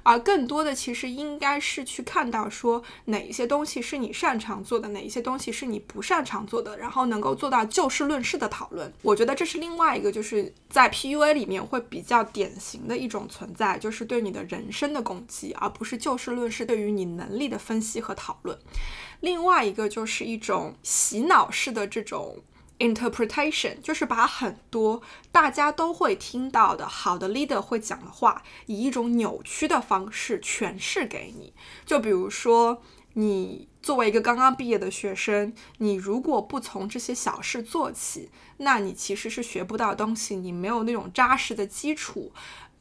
[0.06, 8.94] 而更多的其实应该是去看到说哪一些东西是你擅长做的，哪一些东西是你不擅长做的，然后能够做到就事论事的讨论。
[9.02, 18.56] 我觉得这是另外一个就是在 PUA 里面会比较典型的一种存在，就是对你的人生的攻击，而不是就事论事对于你能力的分析和讨论。
[19.22, 22.38] 另外一个就是一种洗脑式的这种。
[22.78, 31.54] Interpretation 就是把很多大家都会听到的好的 leader 会讲的话，以一种扭曲的方式诠释给你。
[31.86, 32.82] 就比如说，
[33.14, 42.34] 你作为一个刚刚毕业的学生，你如果不从这些小事做起，那你其实是学不到东西，你没有那种扎实的基础。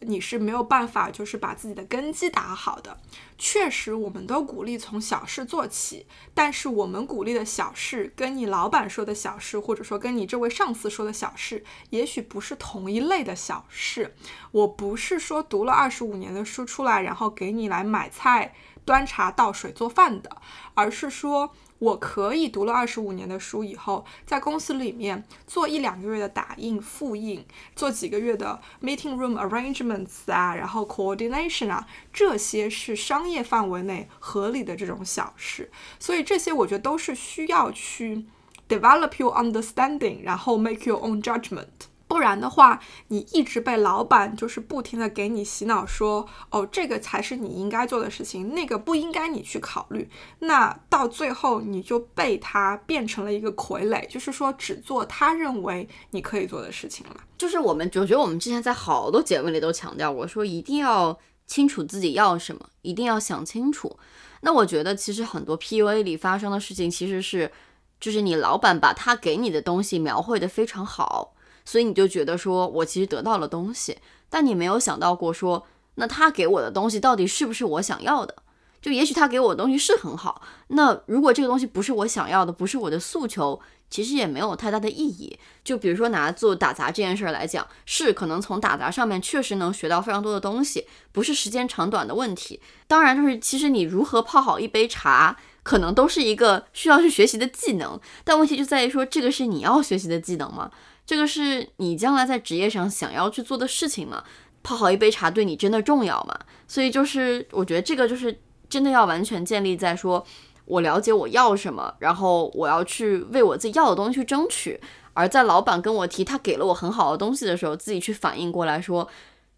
[0.06, 2.98] 你是没有办法，就是把自己的根基打好的。
[3.36, 14.14] 确实，我们都鼓励从小事做起，但是我们鼓励的小事，跟你老板说的小事，或者说跟你这位上司说的小事，也许不是同一类的小事。
[14.52, 20.30] 我不是说读了二十五年的书出来，然后给你来买菜、端茶倒水、做饭的，
[20.74, 21.54] 而是说。
[21.78, 27.44] 我可以读了二十五年的书以后，在公司里面做一两个月的打印、复印，
[27.76, 35.70] 做几个月的 meeting room arrangements 啊，然后 coordination 啊，这些是商业范围内合理的这种小事。
[35.98, 38.24] 所以这些我觉得都是需要去
[38.68, 41.66] develop your understanding，然后 make your own judgment。
[42.06, 50.08] 不然的话，你一直被老板就是不停的给你洗脑，说哦，这个才是你应该做的事情，那个不应该你去考虑。
[50.40, 57.16] 那到最后，你就被他变成了一个傀儡，就是说只做他认为你可以做的事情了。
[57.36, 63.98] 就是我们，我觉得我们之前在好多节目里都强调过，说一定要清楚自己要什么，一定要想清楚。
[64.42, 67.50] 那我觉得其实很多 PUA 里发生的事情，其实是
[67.98, 71.33] 就是你老板把他给你的东西描绘的非常好。
[71.64, 73.98] 所以你就觉得说，我其实得到了东西，
[74.28, 78.34] 但你没有想到过说，那他给我的东西到底是不是我想要的？
[78.82, 85.38] 就也许他给我的东西是很好，那如果这个东西不是我想要的，不是我的诉求，其实也没有太大的意义。
[85.64, 92.60] 就比如说拿做打杂这件事儿来讲，是可能从打杂上面确实能学到非常多的东西，不是时间长短的问题。
[92.86, 97.98] 当然，就是其实你如何泡好一杯茶，可能都是一个需要去学习的技能。
[98.22, 100.70] 但问题就在于说，这个是你要学习的技能吗？
[101.06, 104.24] 这个是你将来在职业上想要去做的事情吗？
[104.62, 106.38] 泡好一杯茶对你真的重要吗？
[106.66, 108.40] 所以就是我觉得这个就是
[108.70, 110.24] 真的要完全建立在说，
[110.64, 114.80] 我了解我要什么，然后我要去为我自己要的东西去争取。
[115.12, 119.06] 而在老板跟我提他给了我很好的东西的时候，自己去反应过来说，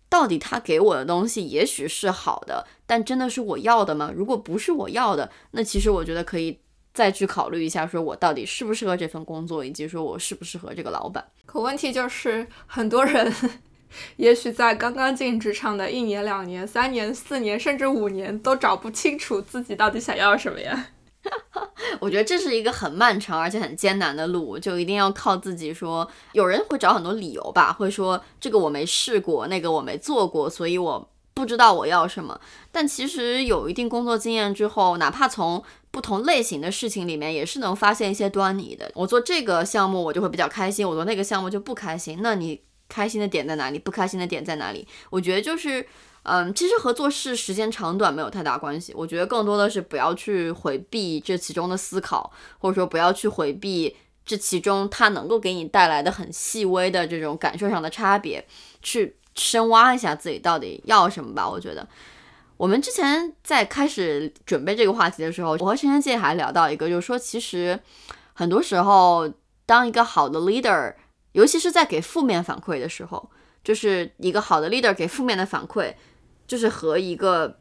[0.09, 4.13] 到底他给我的东西也许是好的，但真的是我要的吗？
[4.13, 6.59] 如果不是我要的，那其实我觉得可以。
[6.97, 11.23] 再去考虑一下，说我到底适不适合这份工作，以及说我适不适合这个老板。
[11.45, 13.31] 可问题就是，很多人
[14.17, 20.87] 也许在刚刚进职场的一年、两年、三年、四年，甚至五年，都找不清楚自己到底想要什么呀。
[22.01, 25.75] 我觉得这是一个很漫长而且很艰难的路，就一定要靠自己。
[25.75, 32.41] 说有人会找很多理由吧，会说这个我没试过，那个我没做过，所以我不知道我要什么。
[32.73, 35.63] 但其实有一定工作经验之后，哪怕从
[35.97, 38.93] 不同类型的事情里面也是能发现一些端倪的。
[38.95, 42.19] 我做这个项目我就会比较开心，我做那个项目就不开心。
[42.21, 43.79] 那你开心的点在哪里？
[43.79, 44.87] 不开心的点在哪里？
[45.09, 45.87] 我觉得就是，
[46.25, 48.93] 嗯，其实和做事时间长短没有太大关系。
[48.95, 58.47] 我觉得更多的是不要去回避这其中的思考，或者说不要去回避这其中它能够给你带来的很细微的这种感受上的差别，
[58.83, 59.17] 去。
[59.39, 61.47] 深挖一下自己到底要什么吧。
[61.47, 61.87] 我觉得，
[62.57, 67.79] 我们之前在开始准备这个话题的时候，我和陈晨姐还聊到一个，就是说，其实
[68.33, 69.31] 很多时候，
[69.66, 70.95] 当一个好的 leader，
[71.33, 73.31] 尤其是在给负面反馈的时候，
[73.63, 75.94] 就是一个好的 leader 给负面的反馈，
[76.46, 77.59] 就是和一个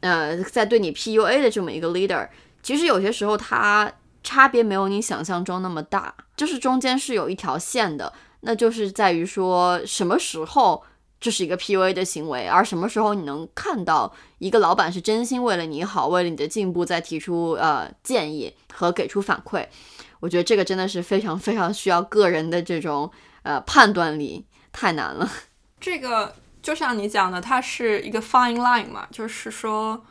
[0.00, 2.28] 呃在对你 PUA 的这么一个 leader，
[2.62, 3.90] 其实有些时候他
[4.22, 8.12] 差别没有你想象中那么大，就是中间是有一条线的。
[8.46, 10.82] 那就是在于说，什么时候
[11.20, 19.66] 这是一个 PUA 的行为，而什么时候你能看到一个老板是真心为了你好，为了你的进步在提出呃建议和给出反馈。
[20.20, 23.10] 我觉得这个真的是非常非常需要个人的这种
[23.42, 25.30] 呃判断力，太难了。
[25.80, 30.04] 这个就像你讲的，它是一个 fine line 嘛，就是说，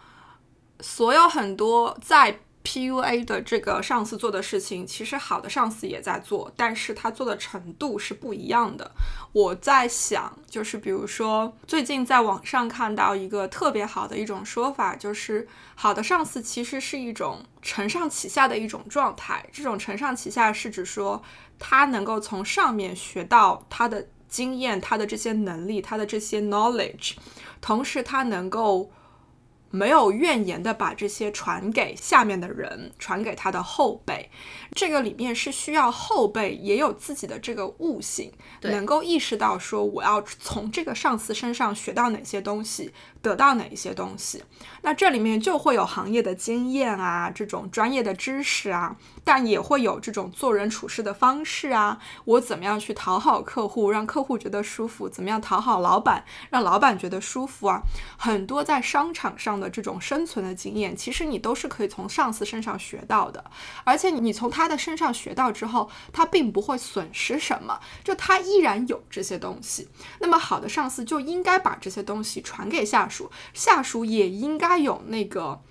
[0.79, 2.39] 所有很多在。
[2.63, 8.89] PUA 的这个上司做的事情，其实好的上司也在做，但是他做的程度是不一样的。
[9.33, 15.45] 我在想，就是比如说，最近在网上看到一个特别好的一种说法，就是
[15.75, 19.45] 好的上司其实是一种承上启下的一种状态。
[19.51, 21.21] 这种承上启下是指说，
[21.59, 27.15] 他能够从上面学到他的经验、他的这些能力、他的这些 knowledge，
[27.59, 28.89] 同时他能够。
[29.75, 34.29] 没有怨言的把这些传给下面的人，传给他的后辈。
[34.75, 42.91] 这个里面是需要后辈也有自己的这个悟性，能够意识到说我要从这个上司身上学到哪些东西。
[43.23, 44.43] 得到哪一些东西？
[44.81, 51.99] 那这里面就会有行业的经验啊，这种专业的知识啊，但也会有这种做人处事的方式啊。
[52.25, 55.07] 我怎么样去讨好客户，让客户觉得舒服？
[55.07, 57.81] 怎么样讨好老板，让老板觉得舒服啊？
[58.17, 63.41] 很多在商场上的这种生存的经验，其实你都是可以从上司身上学到的。
[63.85, 69.87] 而且你从他的身上学到之后，他并不会损失什么，就他依然有这些东西。
[70.19, 73.29] 那么好的上司就应该把这些东西传给下属。
[73.53, 75.61] 下属也应该有那个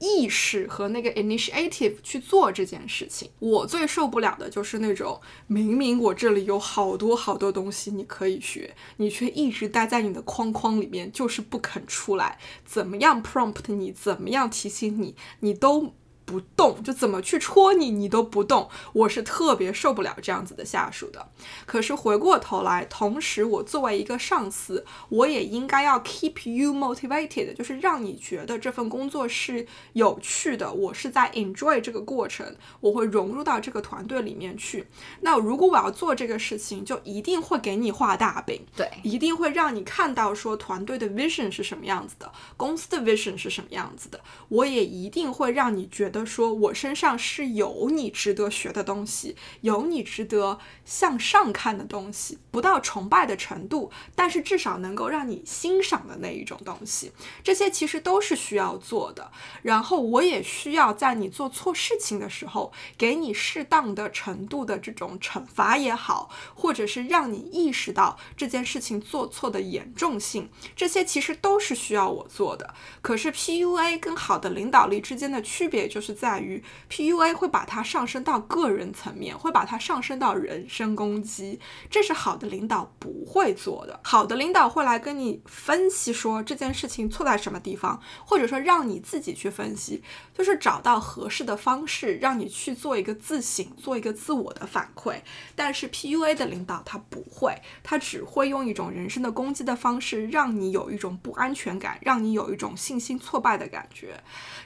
[0.00, 3.30] 意识和那个 initiative 去做这件事情。
[3.38, 12.38] 我最受不了的就是那种明明我这里有好多好多东西你可以学，你却一直待在你的框框里面，就是不肯出来。
[12.64, 15.94] 怎么样 prompt 你，怎么样提醒你，你都。
[16.28, 21.26] 不动就怎么去戳你，你都不动，我是特别受不了这样子的下属的。
[21.64, 34.86] 可是回过头来，同时我作为一个上司，我也应该要 keep you motivated，就是让你觉得这份工作是有趣的，我是在 enjoy 这个过程，我会融入到这个团队里面去。
[35.22, 44.20] 那如果我要做这个事情，就一定会给你画大饼，对，一定会让你看到说团队的 vision 是什么样子的，公司的 vision 是什么样子的，
[44.50, 46.17] 我也一定会让你觉得。
[46.26, 57.12] 说我身上是有你值得学的东西，有你值得向上看的东西，不到崇拜的程度，但是至少能够让你欣赏的那一种东西，
[57.44, 59.30] 这些其实都是需要做的。
[59.62, 72.74] 然后我也需要在你做错事情的时候，给你适当的程度的这种惩罚也好，或者是让你意识到这件事情做错的严重性，这些其实都是需要我做的。
[73.00, 76.07] 可是 PUA 跟好的领导力之间的区别就是。
[76.08, 84.00] 是在于 PUA 会把它上升到个人层面，会把它上升到人身攻击，这是好的领导不会做的。
[84.02, 90.02] 好的领导会来跟你分析说这件事情错在什么地方，或者说让你自己去分析，
[90.32, 95.20] 就是找到合适的方式让你去做一个自省，做一个自我的反馈。
[95.54, 104.18] 但是 PUA 的领导他不会，他只会用一种人身的攻击的方式，让你有一种不安全感，让你有一种信心挫败的感觉。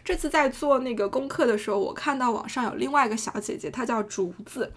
[0.05, 4.71] 这次在做那个公课的时候，我看到网上有另外一个小姐姐，她叫竹子，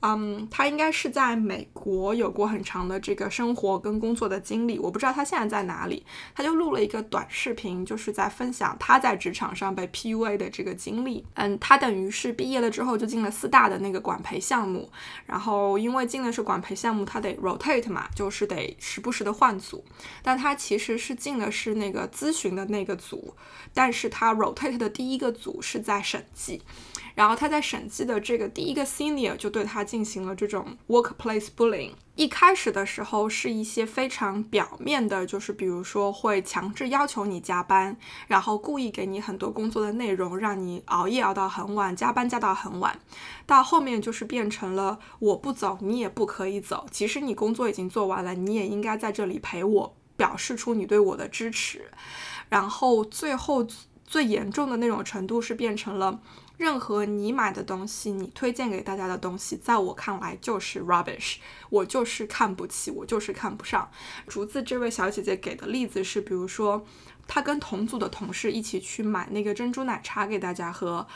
[0.00, 6.04] 嗯，她应该是在美国有过很长的这个生活跟工作的经历，我不知道她现在在哪里。
[6.34, 11.24] 她就录了一个短视频，就是在分享她在职场上被 PUA 的这个经历。
[11.34, 14.90] 嗯，她等于是毕业了之后就进了四大的那个管培项目，
[15.24, 19.82] 然后因为进的是管培项目，她得 rotate 嘛，就是得时不时的换组。
[20.22, 23.34] 但她其实是进的是那个咨询的那个组，
[23.72, 26.60] 但是她 rotate 的第一个组是在审计，
[27.14, 31.92] 然后他在审计的这个第一个 senior 就对他进行了这种 workplace bullying。
[32.14, 37.96] 一开始的时候是一些非常表面的，就是比如说会强制要求你加班，
[38.26, 42.98] 然后故意给你很多工作的内容，让你熬夜熬到很晚，加班加到很晚。
[43.46, 46.86] 到后面就是变成了我不走，你也不可以走。
[46.90, 51.90] 其实你工作已经做完了，你也应该在这里陪我，表示出你对我的支持。
[52.50, 53.66] 然后最后。
[54.12, 56.20] 最严重的那种程度是变成了。
[56.58, 61.36] 任何你买的东西，你推荐给大家的东西，在我看来就是 rubbish，
[61.70, 63.90] 我就是看不起，我就是看不上。
[64.28, 66.84] 竹子这位小姐姐给的例子是，比如说
[67.26, 71.08] 她跟同组的同事一起去买那个珍珠奶茶给大家喝，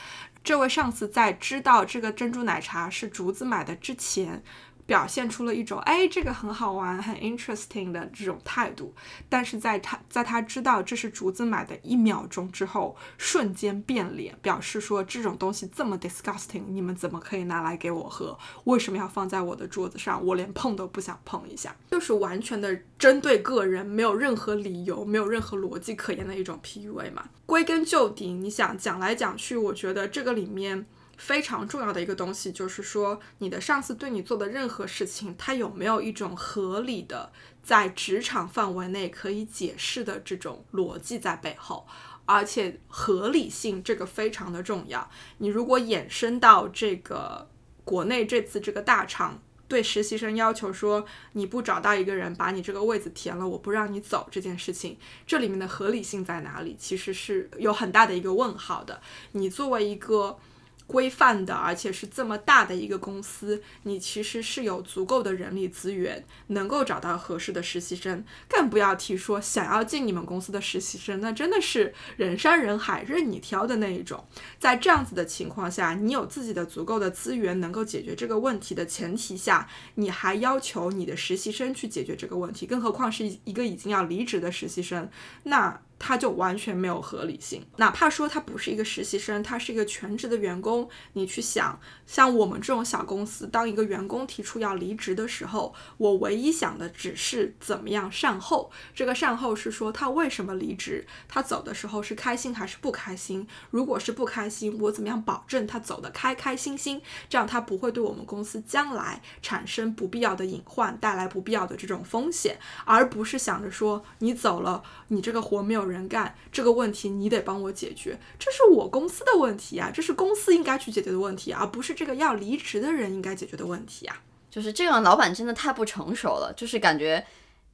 [0.43, 4.43] 这位上司在知道这个珍珠奶茶是竹子买的之前。
[4.87, 8.95] 表现出了一种哎，这个很好玩、很 interesting 的这种态度，
[9.29, 18.39] 但是在他在他知道这是竹子买的一秒钟之后，瞬间变脸，表示说这种东西这么 disgusting，你们怎么可以拿来给我喝？
[18.65, 20.25] 为什么要放在我的桌子上？
[20.25, 27.29] 我连碰都不想碰一下，就是完全的针对个人，没有任何理由，没有任何逻辑可言的一种 PUA 嘛。
[27.45, 30.87] 归根究底，你想讲来讲去，我觉得这个里面。
[31.17, 41.87] 非常重要的一个东西就是说，你的上司对你做的任何事情，他有没有一种合理的在职场范围内可以解释的这种逻辑在背后，
[42.25, 45.11] 而且合理性这个非常的重要。
[45.39, 47.49] 你如果衍生到这个
[47.85, 54.97] 国内这次这个大厂对实习生要求说，你不找到一个人把你这个位子填了，我不让你走这件事情，
[55.27, 56.77] 这里面的合理性在哪里？
[56.79, 59.01] 其实是有很大的一个问号的。
[59.33, 60.39] 你作为一个
[60.87, 68.25] 规范的，而且是这么大的一个公司，你其实是有足够的人力资源，能够找到合适的实习生。
[68.49, 74.25] 更不要提说想要进你们公司的实习生，那真的是人山人海，任你挑的那一种。
[74.59, 85.11] 在这样子的情况下，你有自己的足够的资源能够解决这个问题的前提下，你还要求你的实习生去解决这个问题，更何况是一个已经要离职的实习生，
[85.43, 85.81] 那。
[85.99, 90.89] 他就完全没有合理性，哪怕说他不是一个实习生，他是一个全职的员工。
[91.15, 98.71] 你去想，像我们这种小公司，当一个员工提出要离职的时候，我唯一想的只是怎么样善后。
[98.95, 103.49] 这个善后是说他为什么离职，他走的时候是开心还是不开心？
[103.71, 107.01] 如果是不开心，我怎么样保证他走得开开心心？
[107.31, 115.86] 这样他不会对我们公司将来产生不必要的隐患，带来不必要的这种风险，而不是想着说你走了，你这个活没有。
[115.87, 124.23] 人干这个问题，你得帮我解决，这是我公司的问题啊，这是公司应该去解决的问题，而不是这个要离职的人应该解决的问题啊。
[124.51, 127.25] 就是这样，老板真的太不成熟了，就是感觉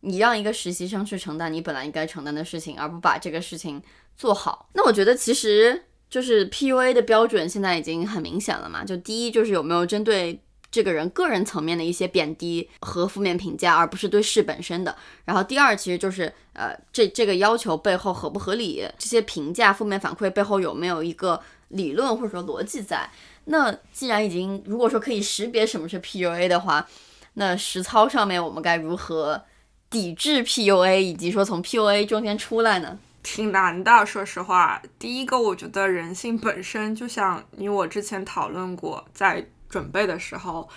[0.00, 3.82] 你让一个实习生去承担你本来应该承担的事情，而不把这个事情
[4.16, 4.68] 做好。
[4.74, 10.42] 那我觉得其实就是 PUA 的标准现在已经很明显了嘛，就第一就是有没有针对。
[10.72, 14.96] 这个人个人层面的一些贬低和负面评价，而不是对事本身的。
[15.26, 18.82] 然后第二，其实就是呃，这这个要求背后合不合理？
[18.98, 23.10] 这些评价、负面反馈背后有没有一个理论或者说逻辑在？
[23.44, 26.88] 那既然已经如果说可以识别什么是 PUA 的话，
[27.34, 29.42] 那实操上面我们该如何
[29.90, 32.98] 抵制 PUA，以及说从 PUA 中间出来呢？
[33.22, 34.82] 挺难的，说实话。
[34.98, 39.46] 第一个，我觉得人性本身就像你我之前讨论过，在。
[39.72, 40.68] 准备的时候，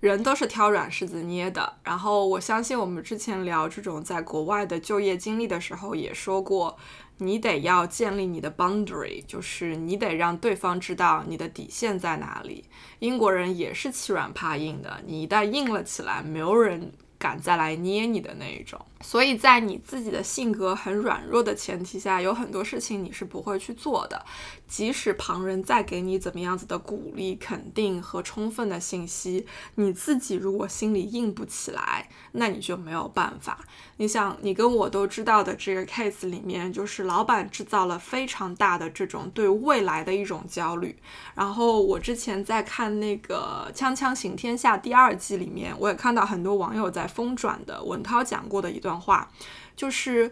[0.00, 1.76] 人都是挑软柿子捏的。
[1.82, 6.76] 然后我相信我们之前聊这种在国外的就业经历的时候，也说过，
[7.16, 12.66] 你得要建立你的 boundary，就是你得让对方知道你的底线在哪里。
[12.98, 16.92] 英国人也是欺软怕硬的，你一旦硬了起来，没有人
[17.24, 18.78] 敢再来捏你的那一种。
[19.00, 24.22] 所以在你自己的性格很软弱的前提下，有很多事情你是不会去做的。
[24.66, 29.46] 即使旁人再给你怎么样子的鼓励、肯定和充分的信息，
[29.76, 33.58] 你自己如果心里硬不起来，那你就没有办法。
[33.98, 40.96] 你想，你跟我都知道的这个 case 里面，就是老板制造了非常大的这种对未来的一种焦虑。
[41.34, 48.94] 然后我之前在看那个《锵锵行天下》第二季里面，我也看到很多网友在风转的文涛讲过的一段。
[49.04, 49.30] 话
[49.76, 50.30] 就是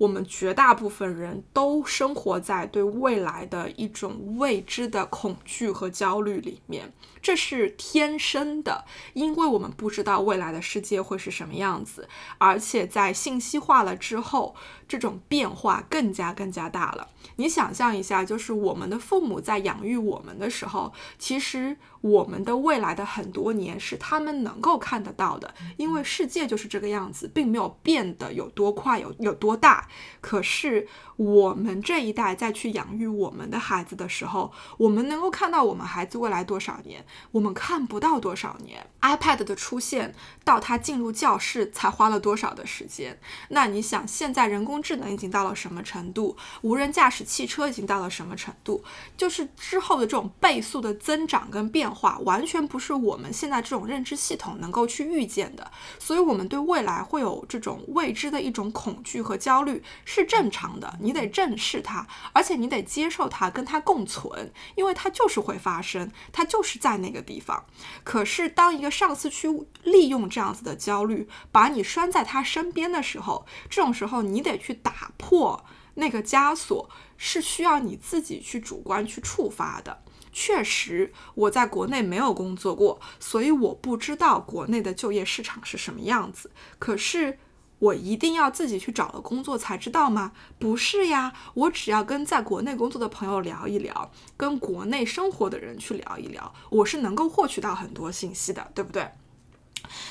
[0.00, 6.90] 我们绝大部分人都生活在对未来的一种未知的恐惧和焦虑里面，
[7.20, 14.54] 这是天生的，因为我们不知道未来的世界会是什么样子，而且在信息化了之后，
[14.88, 17.08] 这种变化更加更加大了。
[17.36, 21.76] 你想象一下，就是我们的父母在养育我们的时候，其实。
[22.02, 29.86] 我们的未来的很多年是他们能够看得到的，因为世界就是这个样子，并没有变得有多快，有有多大。
[30.22, 38.86] 可是我们这一代再去养育我们的孩子的时候，我们能够看到我们孩子未来多少年，我们看不到多少年。
[39.02, 40.14] iPad 的出现
[40.44, 43.18] 到他进入教室才花了多少的时间？
[43.50, 46.36] 那你想，现在人工智能已经到了什么程度？
[46.62, 48.82] 无人驾驶汽车已经到了什么程度？
[49.18, 51.90] 就是之后的这种倍速的增长跟变。
[51.90, 59.79] 化完全不是我们现在这种认知系统能够去预见的，所以我们对未来会有这种未知的一种恐惧和焦虑。
[60.04, 67.64] 是正常的，你得正视它，而且你得接受它，跟它共存，因为它就是会发生，它就是在那个地方。
[68.04, 69.48] 可是当一个上司去
[69.82, 75.64] 利用这样子的焦虑，把你拴在他身边的时候，这种时候你得去打破
[75.94, 80.02] 那个枷锁，是需要你自己去主观去触发的。
[80.32, 86.52] 确实，我在国内没有工作过，所以我不知道国内的就业市场是什么样子。
[86.78, 87.40] 可是，
[87.80, 90.30] 我一定要自己去找了工作才知道吗？
[90.58, 99.10] 不是呀，我只要跟在国内工作的朋友聊一聊，跟国内生活的人去聊一聊，我是能够获取到很多信息的，对不对？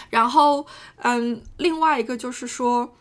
[0.10, 0.68] 然后，
[0.98, 2.94] 嗯，另外一个就是说。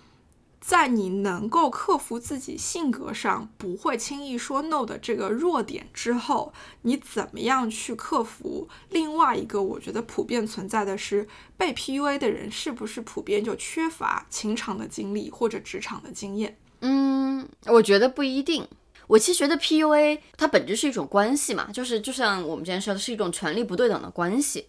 [0.68, 6.52] 在你能够克服自己性格上不会轻易说 no 的这个弱点之后，
[6.82, 9.62] 你怎么样去克服另外一个？
[9.62, 16.58] 我觉得普遍存在的是被 PUA 的人是不是普遍就缺乏情场的经历或者职场的经验？
[16.82, 18.68] 嗯，我觉得不一定。
[19.06, 24.66] 我其实觉得 PUA 它本质是一种关系嘛，就是就像我们之前说的是一种权力不对等的关系。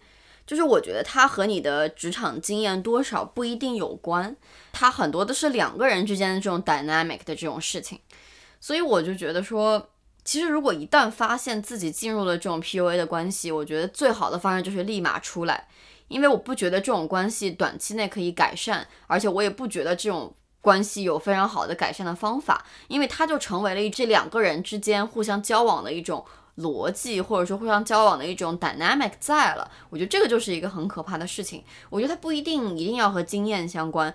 [0.50, 4.34] 就是我觉得它和你的职场经验多少不一定有关，
[4.72, 8.00] 它很多的是两个人之间的这种 dynamic 的这种事情，
[8.60, 9.90] 所以我就觉得说，
[10.24, 15.68] 其实如果一旦发现自己进入了这种 PUA 的关系，我觉得最好的方式就是立马出来，
[16.08, 26.26] 因为我不觉得这种关系短期内可以改善，而且我也不觉得这种关系有非常好的改善的方法，因为它就成为了这两个人之间互相交往的一种。
[26.60, 31.62] 逻辑或者说互相交往的一种 dynamic 在了，我觉得这个就是一个很可怕的事情。
[31.88, 34.14] 我觉得它不一定一定要和经验相关，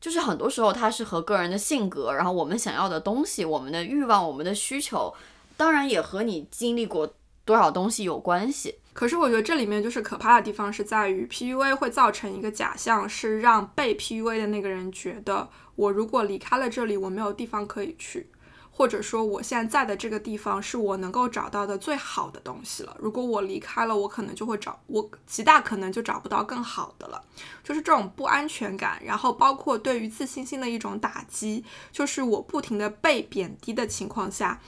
[0.00, 5.14] 就是很多时候它是和个人的性格，然后我们想要的东西、我们的欲望、我们的需求，
[5.56, 7.14] 当然也和你经历过
[7.44, 8.76] 多少东西有关系。
[8.92, 18.30] 可是我觉得这里面就是可怕的地方是在于 PUA 会造成一个假象，是让被 PUA 的那个人觉得，我如果离开了这里，我没有地方可以去。
[18.76, 22.96] 或者说，我现在在的这个地方是我能够找到的最好的东西了。
[22.98, 27.24] 如果我离开了，我可能就会找我极大可能就找不到更好的了。
[27.62, 34.60] 就是这种不安全感，然后包括对于自信心的一种打击，就是我不停的被贬低的情况下，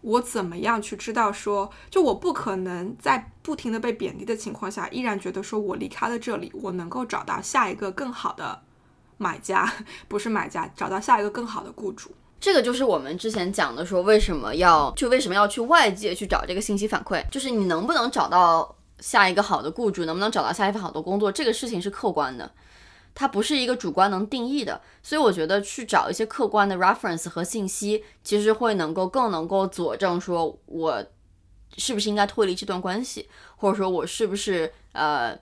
[0.00, 8.62] 我怎么样去知道说，就我不可能在不停的被贬低的情况下，依然觉得说我离开了这里，我能够找到下一个更好的
[9.18, 9.70] 买家，
[10.08, 12.10] 不是买家，找到下一个更好的雇主。
[12.40, 22.50] 这个就是我们之前讲的，说为什么要就为什么要去外界去找这个信息反馈，就是你能不能找到下一个好的雇主，能不能找到下一份好的工作，这个事情是客观的，
[23.14, 24.80] 它不是一个主观能定义的。
[25.02, 31.04] 所以我觉得去找一些客观的 reference 和信息，其实会能够更能够佐证说我
[31.76, 35.38] 是不是应该脱离这段关系，或者说我是不是呃。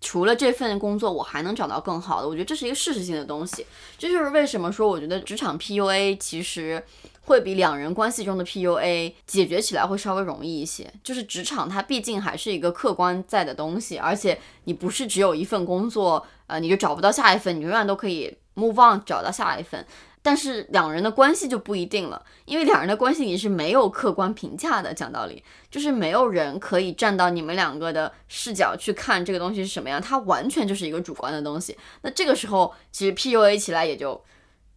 [0.00, 2.28] 除了这份工作，我还能找到更好的。
[2.28, 3.66] 我觉得这是一个事实性的东西。
[3.98, 6.82] 这就是为什么说，我觉得职场 PUA 其实
[7.22, 10.90] 会比两人关系中的 PUA 解决起来会稍微容易一些。
[11.04, 19.86] 就是职场它毕竟还是一个客观在的东西，而且你不是只有一份工作，呃，你就找不到下一份，你永远都可以 move on 找到下一份。
[20.22, 24.92] 但是两人的关系就不一定了，因为两人的关系你是没有客观评价的。
[24.92, 31.76] 讲道理，就是没有人可以站到你们两个的视角去看这个东西是什么样，它完全就是一个主观的东西。
[32.02, 34.22] 那这个时候，其实 PUA 起来也就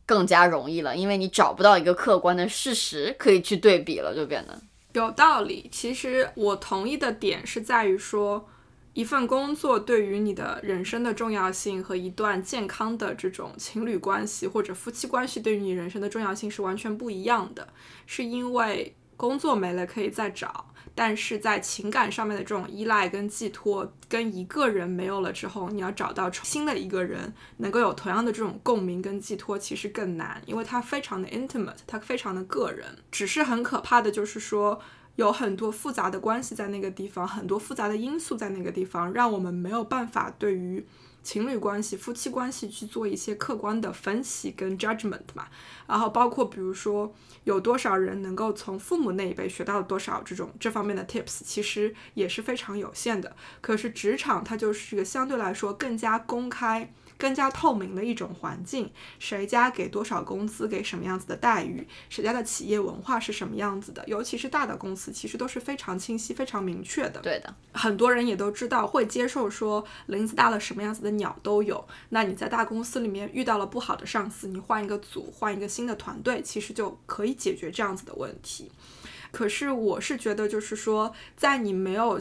[0.05, 4.61] 更加容易了，因为你找不到一个客观的事实可以去对比了，就变得
[4.93, 5.69] 有道理。
[5.71, 8.47] 其实我同意的点是在于说。
[8.93, 17.67] 一份工作对于你的人生的重要性和一段健康的这种情侣关系或者夫妻关系对于你人生的重要性是完全不一样的。
[18.05, 32.85] 是因为工作没了可以再找，但是在情感上面的这种依赖跟寄托，跟一个人没有了之后，你要找到新的一个人能够有同样的这种共鸣跟寄托，其实更难，因为它非常的 intimate，它非常的个人。
[33.11, 34.79] 只是很可怕的就是说。
[35.15, 40.85] 有很多复杂的关系在那个地方，很多复杂的因素在那个地方，让我们没有办法对于
[41.21, 45.47] 情侣关系、夫妻关系去做一些客观的分析跟 judgment 嘛。
[45.87, 53.35] 然后包括比如说，有多少人能够从父母那一辈学到多少这种这方面的 tips，其实也是非常有限的。
[53.61, 56.91] 可是职场它就是一个相对来说更加公开。
[57.23, 67.21] 更加透明的一种环境，谁家给多少工资，给什么样子的待遇，谁家的企业文化是什么样子的，尤其是大的公司，其实都是非常清晰、非常明确的。
[67.21, 71.87] 对的，很多人也都知道会接受说，林子大了，什么样子的鸟都有。
[72.09, 78.69] 那你在大公司里面遇到了不好的上司，你换一个组，换一个新的团队，其实就可以解决这样子的问题。
[79.31, 82.19] 可是我是觉得，就是说，在你没有。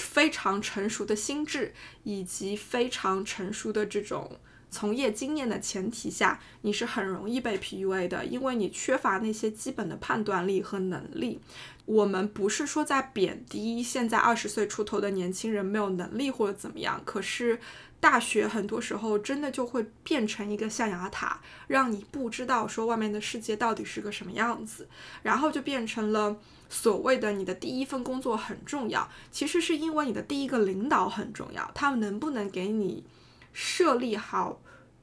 [0.00, 1.72] 非常成熟的心智，
[2.04, 4.38] 以及非常成熟的这种
[4.70, 11.40] 从业经验的前提下，你是很容易被 PUA 的，因为你缺乏那些基本的判断力和能力。
[11.84, 17.60] 我们不是说在贬低现在二十岁出头的年轻人没有能力或者怎么样，可是。
[18.00, 24.88] 大学很多时候真的就会变成一个象牙塔，让你不知道说外面的世界到底是个什么样子，
[25.22, 26.34] 然后就变成了
[26.70, 33.04] 所谓的你的第一份工作很重要，其实是因为你的第一个领导很重要，他们能不能给你
[33.52, 34.62] 设立好。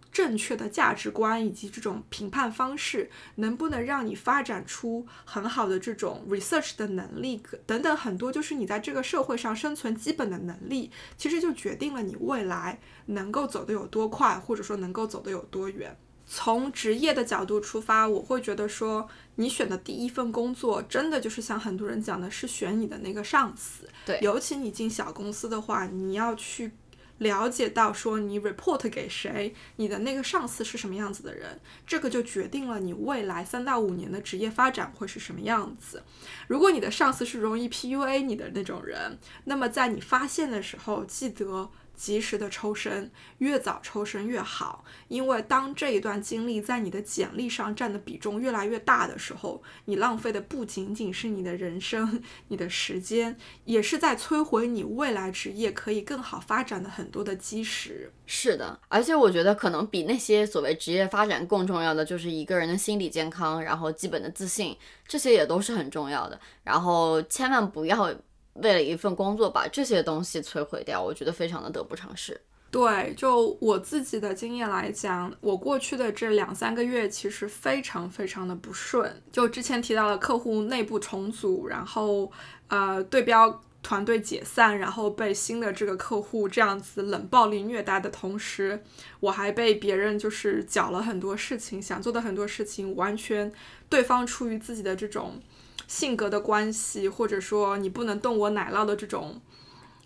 [0.10, 15.96] 正确的价值观以及这种评判方式，能不能让你发展出很好的这种 research 的能力等等很多，就是你在这个社会上生存基本的能力，其实就决定了你未来能够走得有多快，或者说能够走得有多远。
[16.26, 19.08] 从职业的角度出发，我会觉得说，
[19.38, 23.90] 你选的第一份工作，真的就是像很多人讲的，是选你的那个上司。
[24.06, 26.74] 对，尤其你进小公司的话，你要去。
[27.20, 36.04] 了解到说你 report 给谁，你的那个上司是什么样子的人，这个就决定了你未来三到五年的职业发展会是什么样子。
[36.48, 41.72] 如果你的上司是容易 PUA 你的那种人，那么在你发现的时候，记得。
[41.98, 53.36] 及时的抽身，越早抽身越好，因为当这一段经历在你的简历上占的比重越来越大的时候，你浪费的不仅仅是你的人生、 你的时间，
[53.66, 58.14] 也是在摧毁你未来职业可以更好发展的很多的基石。
[58.28, 64.78] 是的，而且我觉得可能比那些所谓职业发展更重要的，就是一个人的心理健康，然后基本的自信，
[65.08, 66.40] 这些也都是很重要的。
[66.64, 68.14] 然后千万不要。
[68.62, 72.40] 为了一份工作把这些东西摧毁掉，我觉得非常的得不偿失。
[72.70, 79.22] 对，就我自己的经验来讲，我过去的这两三个月其实非常非常的不顺。
[79.32, 82.30] 就之前提到了客户内部重组，然后
[82.68, 88.84] 呃对标团队解散，然后被新的这个客户这样子冷暴力虐待的同时，
[89.22, 93.50] 我还被别人就是搅了很多事情，想做的很多事情完全
[93.88, 95.40] 对方出于自己的这种。
[95.88, 99.42] 性格的关系，或者说你不能动我奶酪的这种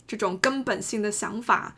[0.07, 1.75] 这种根本性的想法，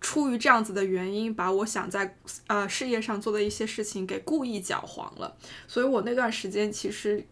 [0.00, 5.36] 出于这样子的原因，把我想在呃事业上做的一些事情给故意搅黄了。
[5.66, 7.26] 所以我那段时间其实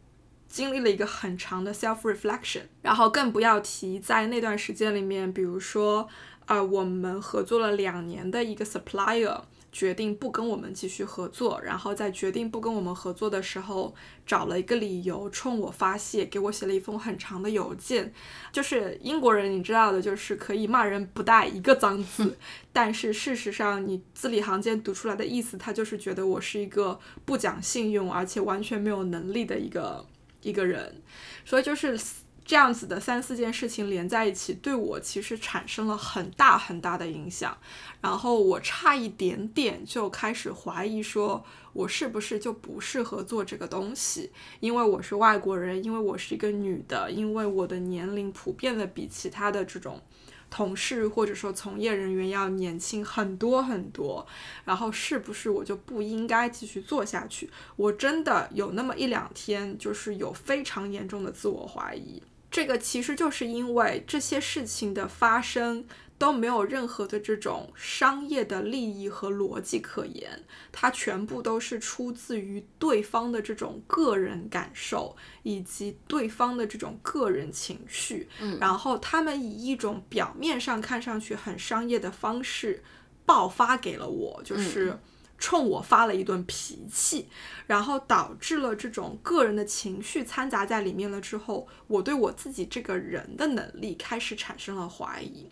[0.49, 6.09] 经历了一个很长的 self reflection，然后更不要提在那段时间里面，比如说
[6.47, 9.43] 呃我们合作了两年的一个 supplier。
[9.75, 13.93] 决定不跟我们继续合作，然后在决定不跟我们合作的时候，
[14.25, 18.15] 找了一个理由冲我发泄，给我写了一封很长的邮件。
[18.53, 22.39] 就是英国人，你知道的，就是可以骂人不带一个脏字，
[22.73, 30.07] 但是事实上你字里行间读出来的意思，他就是觉得我是一个不讲信用，而且完全没有能力的一个
[30.43, 31.03] 一个人，
[31.45, 31.99] 所以就是。
[32.45, 37.57] 这样子的三四件事情连在一起，对我其实产生了很大很大的影响。
[38.03, 41.43] 然后我差一点点就开始怀疑，说
[41.73, 44.31] 我是不是就不适合做这个东西？
[44.61, 50.03] 因为我是外国人，因为我是一个女的，因为我的年龄普遍的比其他的这种
[50.51, 54.27] 同事或者说从业人员要年轻很多很多。
[54.67, 57.49] 然后是不是我就不应该继续做下去？
[57.77, 62.23] 我真的有那么一两天，就是有非常严重的自我怀疑。
[62.55, 65.85] 这个其实就是因为这些事情的发生
[66.17, 82.85] 都没有任何的这种商业的利益和逻辑可言，它全部都是出自于对方的这种个人感受以及对方的这种个人情绪，嗯，然后他们以一种表面上看上去很商业的方式
[83.27, 84.97] 爆发给了我，就是。
[85.39, 87.29] 冲我发了一顿脾气，
[87.67, 95.49] 然后导致了这种个人的情绪掺杂在里面了之后，我对我自己这个人的能力开始产生了怀疑。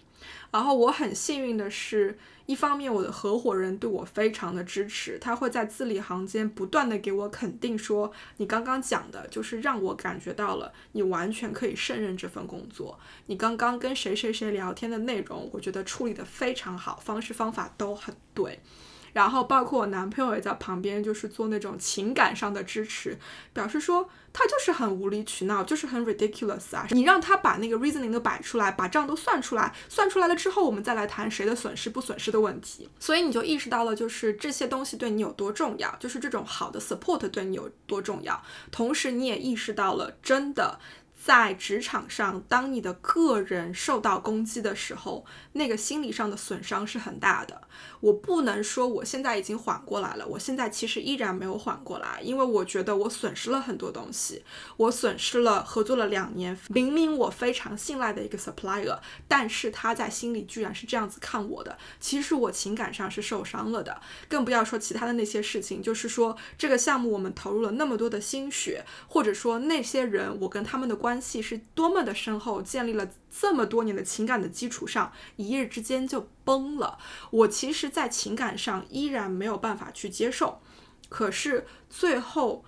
[0.53, 2.17] 然后我很幸运的是，
[2.47, 13.01] 一方面我的合伙人对我非常的支持，他会在字里行间不断的给我肯定，说你刚刚讲的就是让我感觉到了你完全可以胜任这份工作。
[13.27, 18.61] 你刚刚跟谁谁谁聊天的内容，我觉得处理的非常好，方式方法都很对。
[19.13, 23.19] 然后包括我男朋友也在旁边，就是做那种情感上的支持，
[23.53, 26.87] 表示说他就是很无理取闹，就是很 ridiculous 啊！
[26.91, 32.89] 你让他把那个 reasoning 都摆出来，把账都算出来，算出来了之后，我们再来谈谁的损失不损失的问题。
[32.99, 38.43] 所以你就意识到了，就是这些东西对你有多重要，就是这种好的 support 对你有多重要。
[38.71, 40.79] 同时你也意识到了，真的
[41.23, 47.63] 在职场上，当你的个人受到攻击的时候，那个心理上的损伤是很大的。
[48.01, 54.45] 我不能说我现在已经缓过来了，我现在其实依然没有缓过来，因为我觉得我损失了很多东西，
[54.77, 58.99] 我损失了合作了两年，明明我非常信赖的一个 supplier，
[59.29, 73.09] 但是他在心里居然是这样子看我的，其实我情感上是受伤了的，更不要说其他的那些事情，就是说这个项目我们投入了那么多的心血，或者说那些人我跟他们的关系是多么的深厚，建立了。
[73.35, 76.99] 这么多年的情感的基础上，一夜之间就崩了。
[77.31, 80.61] 我其实，在情感上依然没有办法去接受。
[81.09, 82.65] 可是最后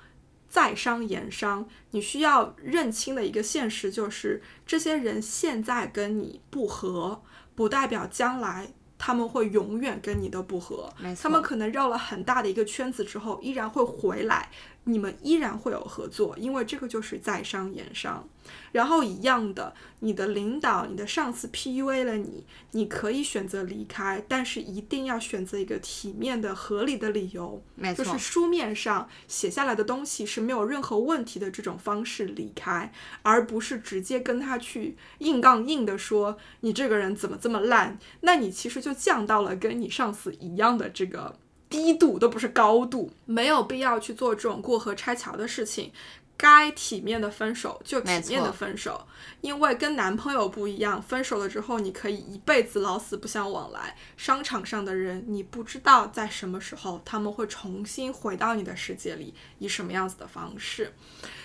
[0.49, 7.23] 再商言商，你需要认清的一个现实就是，这些人现在跟你不和，
[7.55, 10.93] 不代表将来他们会永远跟你的不和。
[11.21, 14.51] 他们可能绕了很大的一个圈子之后，依然会回来。
[14.85, 18.29] 你们依然会有合作，因为这个就是在商言商。
[18.73, 41.39] 然后一样的，你的领导、你的上司 PUA 了你，你可以选择离开，但是一定要选择一个体面的、合理的理由，没错，就是书面上写下来的东西是没有任何问题的这种方式离开，而不是直接跟他去硬杠硬的说你这个人怎么这么烂，那你其实就降到了跟你上司一样的这个。
[41.75, 45.93] 低度都不是高度，没有必要去做这种过河拆桥的事情。
[46.37, 49.05] 该体面的分手就体面的分手，
[49.41, 53.97] 因为跟男朋友不一样，分手了之后你可以一辈子老死不相往来。
[54.17, 60.95] 商场上的人，你不知道在什么时候他们会重新回到你的世界里，以什么样子的方式。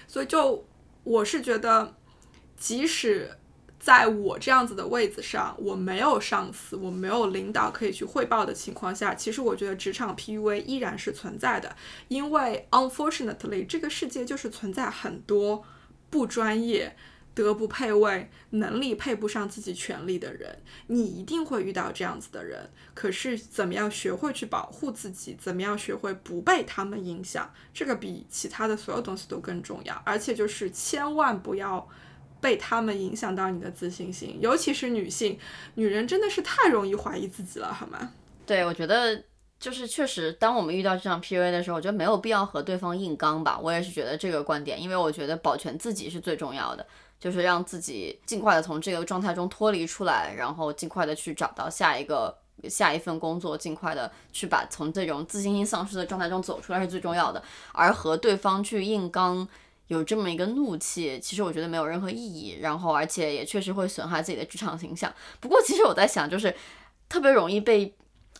[0.08, 0.64] 所以，就
[1.04, 1.96] 我是觉得，
[2.56, 3.32] 即使。
[3.80, 11.74] 在我这样子的位子上，我没有上司，我没有领导可以去汇报的情况下，其实我觉得职场 PUA 依然是存在的，
[12.10, 15.64] 因为 unfortunately 这个世界就是存在很多
[16.10, 16.98] 不专业、
[17.34, 22.70] 德不配位、能力配不上自己权利的人，你一定会遇到这样子的人。
[22.94, 31.88] 可是怎么样学会去保护自己，怎么样学会不被他们影响，这个比其他的所有东西都更重要，而且就是千万不要。
[32.42, 35.38] 被他们影响到你的自信心，尤其是女性，
[35.76, 38.12] 女人真的是太容易怀疑自己了，好吗？
[38.46, 39.22] 对，我觉得
[39.60, 43.60] 就是确实，当我们遇到这样 PUA 的时候，我觉得没有必要和对方硬刚吧。
[43.62, 46.86] 我也是觉得这个观点，因为我觉得保全自己是最重要的，
[47.20, 52.34] 就是让自己尽快的从这个状态中脱离出来，然后尽快的去找到下一个
[52.70, 59.48] 下一份工作，尽快的去把从这种自信心丧失的状态中走出来是最重要的，而和对方去硬刚。
[59.90, 65.14] 有这么一个怒气，其实我觉得没有任何意义，然后而且也确实会损害自己的职场形象。
[65.40, 66.56] 不过其实我在想，就是
[67.10, 67.94] 特别容易被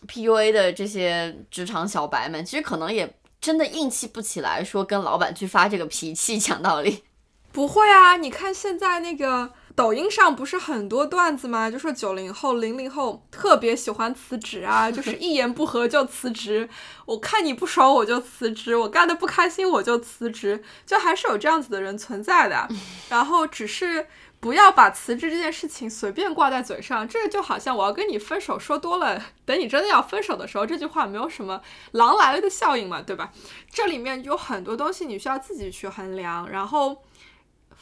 [0.08, 6.38] PUA 的这些职场小白们，其实可能也真的硬气不起来，说跟老板去发这个脾气。
[6.38, 7.04] 讲道理，
[7.52, 9.52] 不会啊，你看现在那个。
[9.80, 11.70] 抖音上不是很多段子吗？
[11.70, 16.68] 就说九零后、零零后特别喜欢辞职啊， 就是一言不合就辞职。
[17.06, 22.68] 我看你不爽我就辞职，我干的不开心我就辞职，就还是有这样子的人存在的。
[23.08, 24.06] 然后只是
[24.38, 31.62] 不要把辞职这件事情随便挂在嘴上，这个就好像我要跟你分手说多了，等你真的要分手的时候，这句话没有什么
[31.92, 33.32] 狼来了的效应嘛，对吧？
[33.72, 37.02] 这里面有很多东西你需要自己去衡量，然后。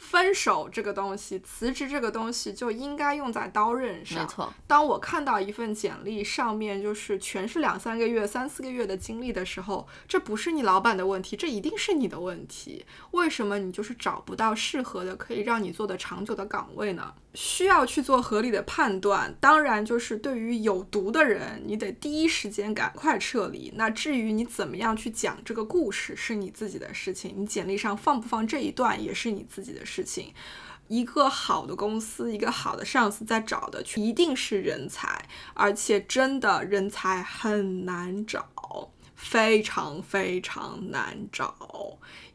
[0.09, 4.19] 分手这个东西，辞职这个东西就应该用在刀刃上。
[4.19, 4.51] 没错。
[4.65, 12.83] 当我看到一份简历上面就是全是两三个月、三四个月的经历的时候，这不是你老板的问题，这一定是你的问题。
[13.11, 17.13] 为什么你就是找不到适合的可以让你做的长久的岗位呢？
[17.35, 19.35] 需要去做合理的判断。
[19.39, 23.71] 当然，就是对于有毒的人，你得第一时间赶快撤离。
[23.75, 27.35] 那至于你怎么样去讲这个故事，是你自己的事情。
[27.37, 29.98] 你简历上放不放这一段，也是你自己的事。
[29.99, 30.33] 事情，
[30.87, 38.47] 一个好的公司，一个好的上司在找的，一定是人才，而且真的人才很难找。
[39.19, 41.53] 非常非常难找，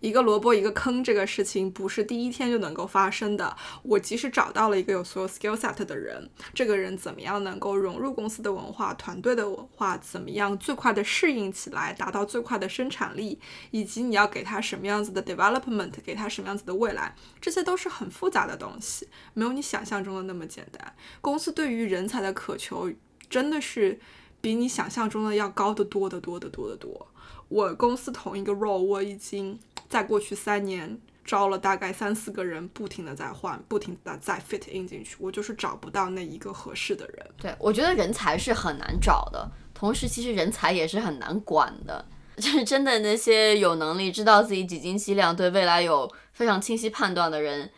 [0.01, 3.57] 一个萝卜一个坑，这个事情不是第一天就能够发生的。
[3.82, 20.95] 我即使找到了一个有所有 skill set 的人，这个人怎么样能够融入公司的文化、团队的文化，怎么样最快的适应起来，达到最快的生产力，以及你要给他什么样子的 development，给他什么样子的未来，这些都是很复杂的东西，没有你想象中的那么简单。
[21.22, 22.93] 公司对于人才的渴求
[23.30, 23.99] 真的是。
[24.45, 27.07] 比你想象中的要高得多得多得多得多。
[27.49, 37.26] 我公司同一个 role，我已经在过去三年招了大概三四个人，不停的在换，不停的在 fit in 进去，我就是找不到那一个合适的人。
[37.40, 42.05] 对，我觉得人才是很难找的，同时其实人才也是很难管的。
[42.36, 47.70] 就是真的那些有能力、知道自己几斤几两、对未来有非常清晰判断的人。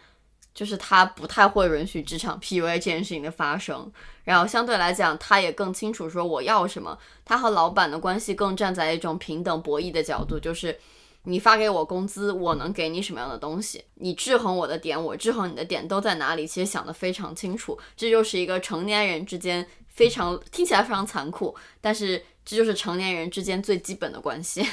[0.57, 3.93] 就是他不太会允许职场 PUA 这件事情的发生。
[4.25, 6.99] 然后相对来讲，他也更清楚说我要什么。
[7.27, 10.79] 他和老板的关系更站在一种平等博弈的角度，就是
[11.25, 13.85] 你发给我工资，我能给你什么样的东西？
[13.97, 16.47] 你制衡我的点，我制衡你的点都在哪里？
[16.47, 17.79] 其实想得非常清楚。
[17.95, 24.67] 这就是一个成年人之间非常听起来非常残酷，但是这就是成年人之间最基本的关系。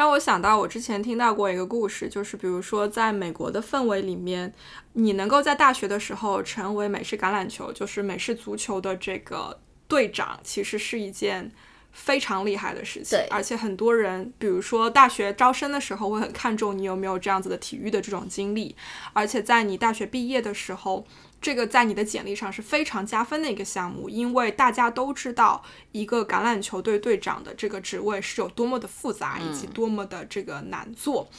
[0.00, 4.50] 让我想到，我之前听到过一个故事，就是比如说，在美国的氛围里面，
[4.94, 11.52] 你能够在大学的时候成为美式橄榄球，就是美式足球的这个队长，其实是一件
[11.92, 13.18] 非常厉害的事情。
[13.18, 18.74] 对，而且很多人，比如说大学招生的时候，会很看重你有没有这样子的体育的这种经历，
[19.12, 21.06] 而且在你大学毕业的时候。
[21.40, 25.62] 这个在你的简历上是非常加分的一个项目，因为大家都知道
[25.92, 31.30] 一个橄榄球队队长的这个职位是有多么的复杂，以及多么的这个难做，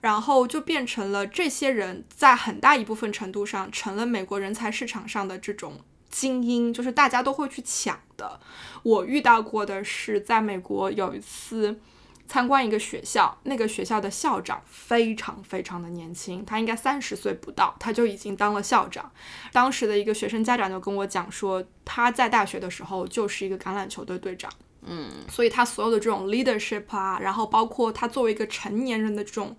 [0.00, 5.80] 然后就变成了这些人在很大一部分程度上成了美国人才市场上的这种
[6.10, 8.38] 精英，就是大家都会去抢的。
[8.82, 11.80] 我遇到过的是在美国有一次。
[12.28, 19.10] 参观一个学校，那个学校的校长非常非常的年轻，他应该三十岁不到，他就已经当了校长。
[19.52, 24.50] 当时的一个学生家长就跟我讲说，他在大学的时候就是一个橄榄球队队长，
[24.82, 29.56] 嗯，所以他所有的这种 leadership 啊，然后包括他作为一个成年人的这种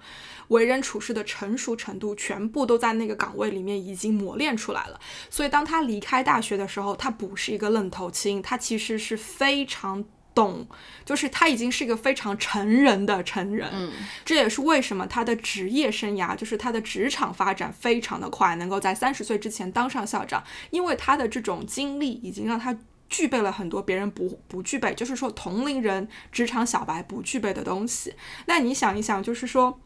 [0.50, 5.00] 为人处事的成熟程度，全部都在那个岗位里面已经磨练出来了。
[5.30, 10.04] 所以当他离开大学的时候，他不是一个愣头青，他其实是非常。
[10.38, 10.68] 懂，
[11.04, 13.92] 就是他已经是一个非常成人的成人，嗯，
[14.24, 22.78] 这也是为什么他的职业生涯，就是他的职场发展非常的快，能够在三十岁之前当上校长，因为他的这种经历已经让他
[23.10, 28.14] 具备了很多别人不不具备，就是说同龄人职场小白不具备的东西。
[28.46, 29.80] 那你想一想，就是说。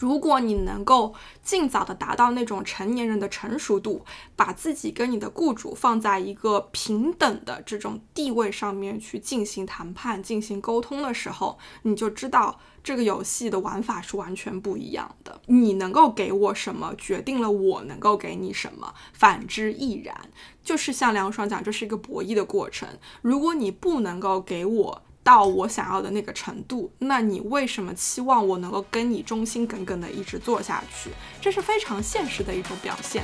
[0.00, 4.02] 如果你能够尽早的达到那种成年人的成熟度，
[4.34, 15.38] 把自己跟你的雇主放在一个平等的这种地位上面去进行谈判、进行沟通的时候，你就知道这个游戏的玩法是完全不一样的。
[15.48, 20.30] 你能够给我什么，决定了我能够给你什么，反之亦然。
[20.64, 22.88] 就是像梁爽讲，这是一个博弈的过程。
[23.20, 31.08] 如果你不能够给我，到我想要的那个程度，那你为什么期望我能够跟你忠心耿耿的一直做下去？
[31.40, 33.22] 这是非常现实的一种表现。